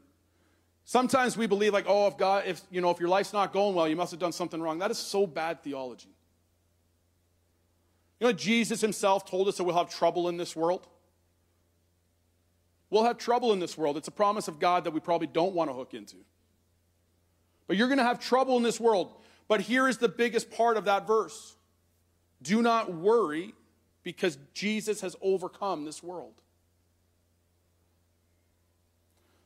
Sometimes 0.84 1.38
we 1.38 1.48
believe 1.48 1.74
like, 1.74 1.86
oh, 1.88 2.08
if 2.08 2.18
God, 2.18 2.44
if 2.46 2.62
you 2.70 2.82
know, 2.82 2.90
if 2.90 3.00
your 3.00 3.10
life's 3.10 3.34
not 3.34 3.54
going 3.54 3.76
well, 3.76 3.88
you 3.88 3.96
must 3.96 4.12
have 4.12 4.20
done 4.20 4.32
something 4.34 4.62
wrong. 4.62 4.80
That 4.80 4.92
is 4.92 4.98
so 4.98 5.26
bad 5.26 5.64
theology. 5.64 6.10
You 8.20 8.28
know, 8.28 8.34
Jesus 8.34 8.82
himself 8.82 9.26
told 9.26 9.48
us 9.48 9.58
that 9.58 9.64
we'll 9.64 9.76
have 9.76 9.90
trouble 9.90 10.28
in 10.28 10.38
this 10.38 10.56
world. 10.56 10.88
We'll 12.90 13.06
have 13.06 13.18
trouble 13.18 13.54
in 13.54 13.60
this 13.60 13.78
world. 13.78 13.96
It's 13.96 14.10
a 14.10 14.12
promise 14.12 14.48
of 14.48 14.60
God 14.60 14.84
that 14.84 14.92
we 14.92 15.00
probably 15.00 15.28
don't 15.28 15.54
want 15.54 15.70
to 15.70 15.74
hook 15.74 15.94
into. 15.94 16.18
But 17.68 17.78
you're 17.78 17.88
going 17.88 18.00
to 18.00 18.04
have 18.04 18.20
trouble 18.20 18.58
in 18.58 18.64
this 18.64 18.80
world. 18.80 19.14
But 19.48 19.62
here 19.62 19.88
is 19.88 19.98
the 19.98 20.10
biggest 20.10 20.52
part 20.52 20.78
of 20.78 20.86
that 20.86 21.08
verse 21.08 21.56
do 22.42 22.62
not 22.62 22.94
worry 22.94 23.54
because 24.04 24.38
Jesus 24.54 25.02
has 25.02 25.16
overcome 25.22 25.86
this 25.86 26.02
world. 26.02 26.34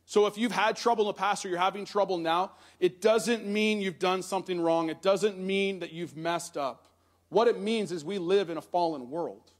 So 0.05 0.27
if 0.27 0.37
you've 0.37 0.51
had 0.51 0.77
trouble 0.77 1.05
in 1.05 1.07
the 1.07 1.13
past 1.13 1.45
or 1.45 1.49
you're 1.49 1.57
having 1.57 1.83
trouble 1.83 2.17
now, 2.17 2.51
it 2.79 3.01
doesn't 3.01 3.45
mean 3.45 3.81
you've 3.81 3.99
done 3.99 4.21
something 4.21 4.61
wrong. 4.61 4.89
It 4.89 5.01
doesn't 5.01 5.37
mean 5.39 5.79
that 5.79 5.91
you've 5.91 6.15
messed 6.15 6.57
up. 6.57 6.87
What 7.29 7.47
it 7.47 7.59
means 7.59 7.91
is 7.91 8.05
we 8.05 8.19
live 8.19 8.49
in 8.49 8.57
a 8.57 8.61
fallen 8.61 9.09
world. 9.09 9.51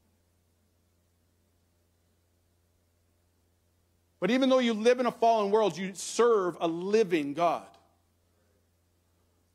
But 4.20 4.32
even 4.32 4.50
though 4.50 4.60
you 4.60 4.74
live 4.74 5.00
in 5.00 5.08
a 5.08 5.12
fallen 5.12 5.52
world, 5.52 5.78
you 5.78 5.92
serve 5.94 6.58
a 6.62 6.68
living 6.68 7.34
God 7.34 7.68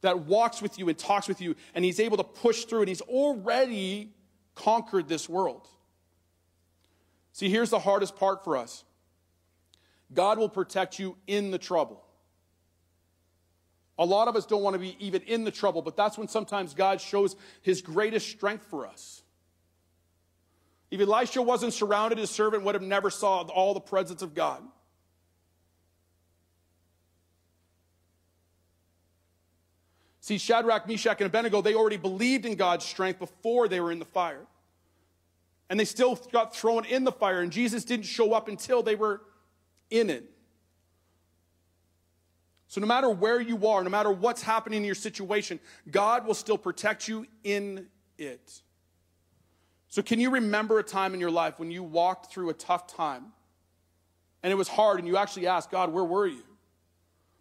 that 0.02 0.20
walks 0.20 0.60
with 0.60 0.78
you 0.78 0.88
and 0.88 0.98
talks 0.98 1.28
with 1.28 1.40
you, 1.40 1.54
and 1.74 1.84
he's 1.84 2.00
able 2.00 2.16
to 2.16 2.24
push 2.24 2.64
through, 2.64 2.80
and 2.80 2.88
he's 2.88 3.00
already 3.02 4.12
conquered 4.54 5.08
this 5.08 5.28
world. 5.28 5.68
See, 7.32 7.48
here's 7.48 7.70
the 7.70 7.78
hardest 7.78 8.16
part 8.16 8.44
for 8.44 8.56
us 8.56 8.84
God 10.12 10.38
will 10.38 10.48
protect 10.48 10.98
you 10.98 11.16
in 11.26 11.50
the 11.50 11.58
trouble. 11.58 12.04
A 13.98 14.04
lot 14.04 14.28
of 14.28 14.36
us 14.36 14.46
don't 14.46 14.62
want 14.62 14.74
to 14.74 14.78
be 14.78 14.96
even 14.98 15.20
in 15.22 15.44
the 15.44 15.50
trouble, 15.50 15.82
but 15.82 15.94
that's 15.94 16.16
when 16.16 16.26
sometimes 16.26 16.72
God 16.72 17.02
shows 17.02 17.36
his 17.60 17.82
greatest 17.82 18.30
strength 18.30 18.64
for 18.70 18.86
us. 18.86 19.22
If 20.90 21.00
Elisha 21.00 21.42
wasn't 21.42 21.74
surrounded, 21.74 22.18
his 22.18 22.30
servant 22.30 22.64
would 22.64 22.74
have 22.74 22.82
never 22.82 23.10
saw 23.10 23.42
all 23.42 23.74
the 23.74 23.80
presence 23.80 24.22
of 24.22 24.34
God. 24.34 24.62
See, 30.20 30.36
Shadrach, 30.36 30.86
Meshach, 30.86 31.20
and 31.20 31.26
Abednego, 31.26 31.62
they 31.62 31.74
already 31.74 31.96
believed 31.96 32.44
in 32.44 32.54
God's 32.54 32.84
strength 32.84 33.18
before 33.18 33.68
they 33.68 33.80
were 33.80 33.90
in 33.90 33.98
the 33.98 34.04
fire. 34.04 34.46
And 35.70 35.80
they 35.80 35.84
still 35.84 36.16
got 36.30 36.54
thrown 36.54 36.84
in 36.84 37.04
the 37.04 37.12
fire, 37.12 37.40
and 37.40 37.50
Jesus 37.50 37.84
didn't 37.84 38.04
show 38.04 38.32
up 38.32 38.48
until 38.48 38.82
they 38.82 38.96
were 38.96 39.22
in 39.88 40.10
it. 40.10 40.30
So, 42.68 42.80
no 42.80 42.86
matter 42.86 43.08
where 43.08 43.40
you 43.40 43.66
are, 43.66 43.82
no 43.82 43.90
matter 43.90 44.12
what's 44.12 44.42
happening 44.42 44.78
in 44.78 44.84
your 44.84 44.94
situation, 44.94 45.58
God 45.90 46.26
will 46.26 46.34
still 46.34 46.58
protect 46.58 47.08
you 47.08 47.26
in 47.42 47.88
it. 48.18 48.62
So, 49.88 50.02
can 50.02 50.20
you 50.20 50.30
remember 50.30 50.78
a 50.78 50.82
time 50.84 51.14
in 51.14 51.20
your 51.20 51.32
life 51.32 51.58
when 51.58 51.70
you 51.70 51.82
walked 51.82 52.32
through 52.32 52.50
a 52.50 52.54
tough 52.54 52.86
time 52.86 53.32
and 54.42 54.52
it 54.52 54.56
was 54.56 54.68
hard 54.68 54.98
and 54.98 55.08
you 55.08 55.16
actually 55.16 55.46
asked, 55.48 55.70
God, 55.70 55.92
where 55.92 56.04
were 56.04 56.26
you? 56.26 56.44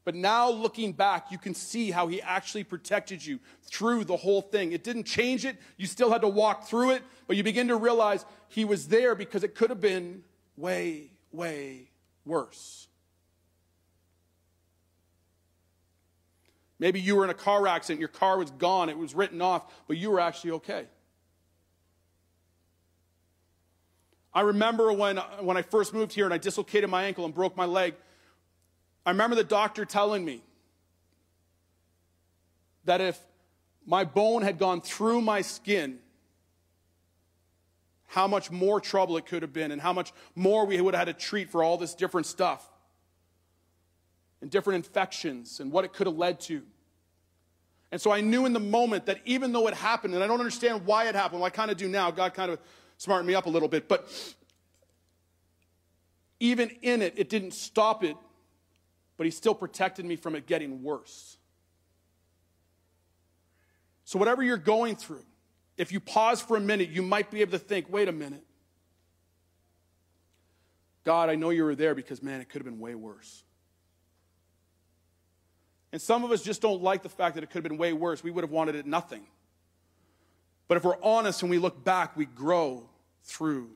But 0.06 0.16
now 0.16 0.50
looking 0.50 0.94
back, 0.94 1.32
you 1.32 1.38
can 1.38 1.54
see 1.54 1.92
how 1.92 2.08
he 2.08 2.22
actually 2.22 2.64
protected 2.64 3.26
you 3.26 3.40
through 3.64 4.06
the 4.06 4.18
whole 4.18 4.42
thing. 4.42 4.72
It 4.72 4.84
didn't 4.84 5.04
change 5.04 5.46
it. 5.46 5.58
You 5.78 5.88
still 5.88 6.12
had 6.12 6.22
to 6.22 6.28
walk 6.28 6.68
through 6.68 6.92
it, 6.92 7.04
but 7.28 7.36
you 7.38 7.44
begin 7.44 7.68
to 7.68 7.76
realize 7.76 8.26
he 8.48 8.66
was 8.66 8.88
there 8.88 9.14
because 9.14 9.44
it 9.44 9.56
could 9.56 9.70
have 9.70 9.82
been 9.82 10.24
way, 10.58 11.12
way 11.32 11.92
worse. 12.26 12.88
Maybe 16.80 17.02
you 17.02 17.18
were 17.18 17.26
in 17.26 17.30
a 17.30 17.36
car 17.36 17.68
accident, 17.68 18.00
your 18.00 18.08
car 18.08 18.38
was 18.38 18.52
gone, 18.52 18.88
it 18.90 18.98
was 18.98 19.14
written 19.14 19.42
off, 19.42 19.70
but 19.88 19.98
you 19.98 20.10
were 20.10 20.22
actually 20.22 20.52
okay. 20.52 20.86
I 24.34 24.42
remember 24.42 24.94
when, 24.94 25.18
when 25.18 25.58
I 25.58 25.62
first 25.62 25.94
moved 25.94 26.14
here 26.14 26.26
and 26.26 26.34
I 26.34 26.38
dislocated 26.38 26.90
my 26.90 27.04
ankle 27.04 27.26
and 27.26 27.34
broke 27.34 27.58
my 27.58 27.66
leg. 27.66 27.96
I 29.06 29.12
remember 29.12 29.36
the 29.36 29.44
doctor 29.44 29.86
telling 29.86 30.24
me 30.24 30.42
that 32.86 33.02
if 33.02 33.20
my 33.86 34.04
bone 34.04 34.42
had 34.42 34.60
gone 34.60 34.82
through 34.82 35.22
my 35.22 35.42
skin, 35.42 36.00
how 38.08 38.28
much 38.28 38.50
more 38.50 38.80
trouble 38.80 39.18
it 39.18 39.26
could 39.26 39.42
have 39.44 39.54
been 39.54 39.72
and 39.72 39.82
how 39.82 39.94
much 39.94 40.14
more 40.36 40.66
we 40.66 40.82
would 40.82 40.96
have 40.96 41.08
had 41.08 41.18
to 41.18 41.26
treat 41.26 41.50
for 41.50 41.64
all 41.64 41.78
this 41.78 41.94
different 41.94 42.26
stuff 42.26 42.68
and 44.42 44.50
different 44.50 44.86
infections 44.86 45.60
and 45.60 45.72
what 45.72 45.86
it 45.86 45.94
could 45.94 46.08
have 46.08 46.18
led 46.18 46.40
to. 46.40 46.64
And 47.92 48.00
so 48.00 48.12
I 48.12 48.22
knew 48.22 48.46
in 48.46 48.54
the 48.54 48.60
moment 48.60 49.06
that 49.08 49.20
even 49.26 49.52
though 49.52 49.68
it 49.68 49.74
happened, 49.74 50.14
and 50.14 50.24
I 50.24 50.28
don't 50.28 50.40
understand 50.40 50.86
why 50.86 51.08
it 51.08 51.16
happened, 51.16 51.42
well, 51.42 51.48
I 51.48 51.50
kind 51.50 51.72
of 51.72 51.78
do 51.78 51.88
now. 51.88 52.12
God 52.12 52.34
kind 52.34 52.52
of 52.52 52.60
smartened 52.98 53.28
me 53.28 53.36
up 53.36 53.46
a 53.46 53.50
little 53.50 53.68
bit. 53.68 53.88
But 53.88 54.08
even 56.40 56.70
in 56.82 57.02
it, 57.02 57.14
it 57.18 57.30
didn't 57.30 57.52
stop 57.52 58.04
it, 58.04 58.16
but 59.20 59.26
He 59.26 59.32
still 59.32 59.54
protected 59.54 60.06
me 60.06 60.16
from 60.16 60.34
it 60.34 60.48
getting 60.48 60.82
worse. 60.82 61.38
So, 64.06 64.18
whatever 64.18 64.42
you're 64.42 64.56
going 64.56 64.96
through, 64.96 65.26
if 65.76 65.92
you 65.92 66.00
pause 66.00 66.40
for 66.42 66.56
a 66.56 66.62
minute, 66.62 66.88
you 66.88 67.02
might 67.02 67.30
be 67.30 67.42
able 67.42 67.52
to 67.52 67.60
think, 67.60 67.92
wait 67.92 68.08
a 68.08 68.14
minute. 68.14 68.46
God, 71.04 71.30
I 71.30 71.36
know 71.36 71.50
you 71.50 71.66
were 71.66 71.76
there 71.76 71.94
because, 71.94 72.24
man, 72.24 72.40
it 72.40 72.48
could 72.48 72.62
have 72.62 72.66
been 72.66 72.80
way 72.80 72.96
worse. 72.96 73.44
And 75.92 76.02
some 76.02 76.24
of 76.24 76.32
us 76.32 76.42
just 76.42 76.62
don't 76.62 76.82
like 76.82 77.04
the 77.04 77.10
fact 77.10 77.36
that 77.36 77.44
it 77.44 77.48
could 77.48 77.66
have 77.66 77.70
been 77.70 77.78
way 77.78 77.92
worse. 77.92 78.24
We 78.24 78.32
would 78.32 78.46
have 78.46 78.52
wanted 78.52 78.76
it 78.76 78.86
nothing. 78.86 79.24
But 80.70 80.78
if 80.78 80.86
we're 80.86 81.02
honest 81.04 81.42
and 81.42 81.52
we 81.52 81.58
look 81.58 81.84
back, 81.84 82.16
we 82.16 82.26
grow 82.26 82.90
through 83.24 83.72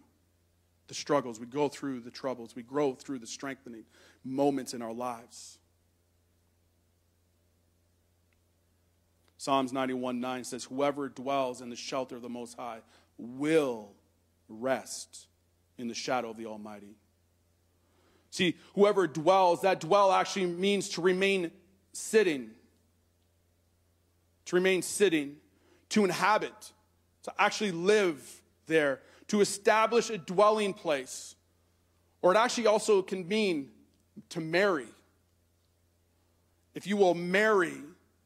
the 0.88 0.94
struggles, 0.94 1.40
we 1.40 1.46
go 1.46 1.70
through 1.70 2.02
the 2.02 2.12
troubles, 2.12 2.56
we 2.56 2.64
grow 2.64 2.94
through 2.94 3.20
the 3.20 3.28
strengthening 3.28 3.84
moments 4.24 4.74
in 4.74 4.82
our 4.82 4.94
lives. 4.94 5.58
Psalms 9.38 9.74
91 9.74 10.20
9 10.20 10.44
says, 10.44 10.64
Whoever 10.64 11.10
dwells 11.10 11.62
in 11.62 11.70
the 11.70 11.76
shelter 11.76 12.16
of 12.16 12.22
the 12.22 12.30
Most 12.30 12.56
High 12.56 12.80
will 13.18 13.92
rest 14.48 15.28
in 15.78 15.88
the 15.88 15.94
shadow 15.94 16.30
of 16.30 16.38
the 16.38 16.46
Almighty. 16.46 16.96
See, 18.30 18.56
whoever 18.74 19.06
dwells, 19.06 19.62
that 19.62 19.80
dwell 19.80 20.12
actually 20.12 20.48
means 20.48 20.90
to 20.90 21.02
remain 21.02 21.52
sitting, 21.92 22.50
to 24.46 24.56
remain 24.56 24.82
sitting, 24.82 25.36
to 25.90 26.04
inhabit, 26.04 26.72
to 27.24 27.34
actually 27.38 27.72
live 27.72 28.42
there, 28.66 29.02
to 29.28 29.42
establish 29.42 30.10
a 30.10 30.18
dwelling 30.18 30.74
place. 30.74 31.36
Or 32.22 32.34
it 32.34 32.38
actually 32.38 32.68
also 32.68 33.02
can 33.02 33.28
mean 33.28 33.70
to 34.30 34.40
marry. 34.40 34.88
If 36.74 36.88
you 36.88 36.98
will 36.98 37.14
marry 37.14 37.74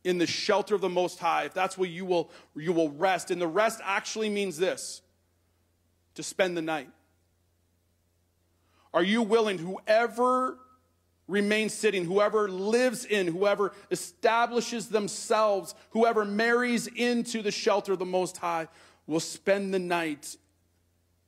in 0.03 0.17
the 0.17 0.27
shelter 0.27 0.75
of 0.75 0.81
the 0.81 0.89
Most 0.89 1.19
High, 1.19 1.45
if 1.45 1.53
that's 1.53 1.77
where 1.77 1.89
you 1.89 2.05
will, 2.05 2.31
you 2.55 2.71
will 2.71 2.89
rest. 2.89 3.31
And 3.31 3.41
the 3.41 3.47
rest 3.47 3.81
actually 3.83 4.29
means 4.29 4.57
this 4.57 5.01
to 6.15 6.23
spend 6.23 6.55
the 6.55 6.61
night. 6.61 6.89
Are 8.93 9.03
you 9.03 9.21
willing, 9.21 9.57
whoever 9.57 10.57
remains 11.27 11.73
sitting, 11.73 12.05
whoever 12.05 12.49
lives 12.49 13.05
in, 13.05 13.27
whoever 13.27 13.73
establishes 13.91 14.87
themselves, 14.87 15.75
whoever 15.89 16.23
marries 16.23 16.87
into 16.87 17.41
the 17.41 17.51
shelter 17.51 17.93
of 17.93 17.99
the 17.99 18.05
Most 18.05 18.37
High, 18.37 18.67
will 19.05 19.19
spend 19.19 19.73
the 19.73 19.79
night 19.79 20.37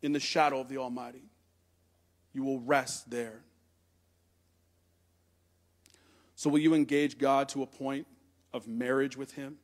in 0.01 0.13
the 0.13 0.19
shadow 0.19 0.59
of 0.59 0.69
the 0.69 0.77
Almighty. 0.77 1.23
You 2.33 2.43
will 2.43 2.59
rest 2.59 3.09
there. 3.09 3.41
So, 6.35 6.49
will 6.49 6.59
you 6.59 6.73
engage 6.73 7.17
God 7.17 7.49
to 7.49 7.63
a 7.63 7.67
point 7.67 8.07
of 8.53 8.67
marriage 8.67 9.17
with 9.17 9.33
Him? 9.33 9.57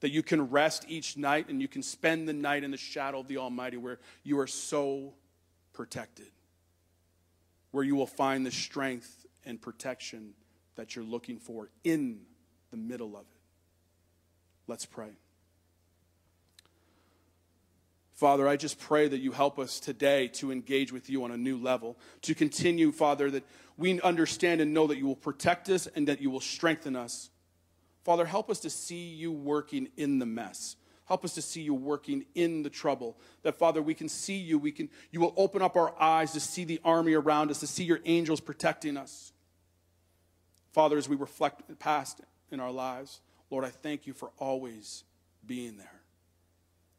That 0.00 0.10
you 0.10 0.22
can 0.22 0.48
rest 0.48 0.86
each 0.88 1.18
night 1.18 1.48
and 1.50 1.60
you 1.60 1.68
can 1.68 1.82
spend 1.82 2.26
the 2.26 2.32
night 2.32 2.64
in 2.64 2.70
the 2.70 2.78
shadow 2.78 3.20
of 3.20 3.28
the 3.28 3.36
Almighty 3.36 3.76
where 3.76 3.98
you 4.22 4.38
are 4.38 4.46
so 4.46 5.12
protected, 5.74 6.30
where 7.70 7.84
you 7.84 7.96
will 7.96 8.06
find 8.06 8.46
the 8.46 8.50
strength 8.50 9.26
and 9.44 9.60
protection 9.60 10.32
that 10.76 10.96
you're 10.96 11.04
looking 11.04 11.38
for 11.38 11.68
in 11.84 12.20
the 12.70 12.78
middle 12.78 13.14
of 13.14 13.22
it. 13.22 13.40
Let's 14.66 14.86
pray. 14.86 15.10
Father, 18.20 18.46
I 18.46 18.58
just 18.58 18.78
pray 18.78 19.08
that 19.08 19.20
you 19.20 19.32
help 19.32 19.58
us 19.58 19.80
today 19.80 20.28
to 20.34 20.52
engage 20.52 20.92
with 20.92 21.08
you 21.08 21.24
on 21.24 21.30
a 21.30 21.38
new 21.38 21.56
level, 21.56 21.96
to 22.20 22.34
continue, 22.34 22.92
Father, 22.92 23.30
that 23.30 23.44
we 23.78 23.98
understand 24.02 24.60
and 24.60 24.74
know 24.74 24.86
that 24.88 24.98
you 24.98 25.06
will 25.06 25.16
protect 25.16 25.70
us 25.70 25.86
and 25.86 26.06
that 26.06 26.20
you 26.20 26.28
will 26.28 26.38
strengthen 26.38 26.96
us. 26.96 27.30
Father, 28.04 28.26
help 28.26 28.50
us 28.50 28.60
to 28.60 28.68
see 28.68 29.08
you 29.08 29.32
working 29.32 29.88
in 29.96 30.18
the 30.18 30.26
mess. 30.26 30.76
Help 31.06 31.24
us 31.24 31.32
to 31.32 31.40
see 31.40 31.62
you 31.62 31.72
working 31.72 32.26
in 32.34 32.62
the 32.62 32.68
trouble. 32.68 33.16
That, 33.42 33.56
Father, 33.56 33.80
we 33.80 33.94
can 33.94 34.10
see 34.10 34.36
you. 34.36 34.58
We 34.58 34.70
can, 34.70 34.90
you 35.10 35.20
will 35.20 35.32
open 35.38 35.62
up 35.62 35.74
our 35.74 35.98
eyes 35.98 36.32
to 36.32 36.40
see 36.40 36.64
the 36.64 36.78
army 36.84 37.14
around 37.14 37.50
us, 37.50 37.60
to 37.60 37.66
see 37.66 37.84
your 37.84 38.00
angels 38.04 38.40
protecting 38.40 38.98
us. 38.98 39.32
Father, 40.72 40.98
as 40.98 41.08
we 41.08 41.16
reflect 41.16 41.66
the 41.68 41.74
past 41.74 42.20
in 42.50 42.60
our 42.60 42.70
lives, 42.70 43.22
Lord, 43.48 43.64
I 43.64 43.70
thank 43.70 44.06
you 44.06 44.12
for 44.12 44.30
always 44.38 45.04
being 45.46 45.78
there. 45.78 45.99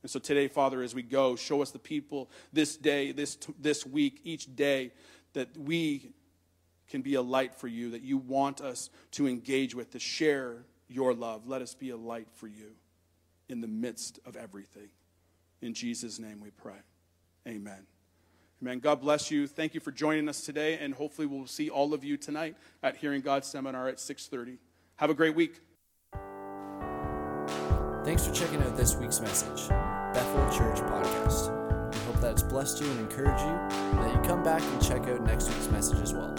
And 0.04 0.10
so 0.10 0.20
today, 0.20 0.48
Father, 0.48 0.82
as 0.82 0.96
we 0.96 1.04
go, 1.04 1.36
show 1.36 1.62
us 1.62 1.72
the 1.72 1.80
people 1.80 2.30
this 2.52 2.76
day, 2.76 3.12
this, 3.12 3.38
this 3.60 3.86
week, 3.86 4.22
each 4.24 4.56
day, 4.56 4.92
that 5.34 5.56
we 5.58 6.14
can 6.90 7.02
be 7.02 7.16
a 7.16 7.22
light 7.22 7.56
for 7.56 7.68
you, 7.68 7.92
that 7.92 8.02
you 8.02 8.18
want 8.18 8.62
us 8.62 8.90
to 9.12 9.28
engage 9.28 9.76
with, 9.76 9.92
to 9.92 10.00
share 10.00 10.66
your 10.90 11.14
love. 11.14 11.48
Let 11.48 11.62
us 11.62 11.74
be 11.74 11.92
a 11.92 11.98
light 11.98 12.28
for 12.34 12.48
you 12.48 12.74
in 13.48 13.62
the 13.62 13.68
midst 13.68 14.20
of 14.26 14.36
everything. 14.36 14.90
In 15.62 15.74
Jesus' 15.74 16.20
name 16.20 16.42
we 16.42 16.50
pray. 16.50 16.82
Amen. 17.48 17.86
Amen. 18.62 18.80
God 18.80 19.02
bless 19.02 19.32
you. 19.32 19.48
Thank 19.48 19.74
you 19.74 19.80
for 19.80 19.92
joining 19.92 20.30
us 20.30 20.42
today, 20.42 20.78
and 20.78 20.94
hopefully 20.94 21.28
we'll 21.28 21.48
see 21.48 21.70
all 21.70 21.94
of 21.94 22.04
you 22.04 22.18
tonight 22.18 22.56
at 22.84 22.98
Hearing 22.98 23.22
God 23.22 23.44
Seminar 23.44 23.88
at 23.88 24.00
6:30. 24.00 24.58
Have 24.98 25.10
a 25.10 25.16
great 25.16 25.36
week. 25.36 25.62
Thanks 28.04 28.26
for 28.26 28.34
checking 28.34 28.62
out 28.62 28.76
this 28.78 28.96
week's 28.96 29.20
message. 29.20 29.72
Bethel 30.14 30.50
Church 30.52 30.80
podcast. 30.82 31.52
We 31.94 32.00
hope 32.02 32.20
that 32.22 32.32
it's 32.32 32.44
blessed 32.44 32.82
you 32.82 32.90
and 32.92 33.00
encouraged 33.00 33.42
you, 33.42 33.48
and 33.48 34.00
that 34.00 34.14
you 34.14 34.22
come 34.28 34.44
back 34.44 34.62
and 34.62 34.82
check 34.82 35.08
out 35.08 35.22
next 35.22 35.48
week's 35.50 35.70
message 35.70 36.00
as 36.02 36.14
well. 36.14 36.36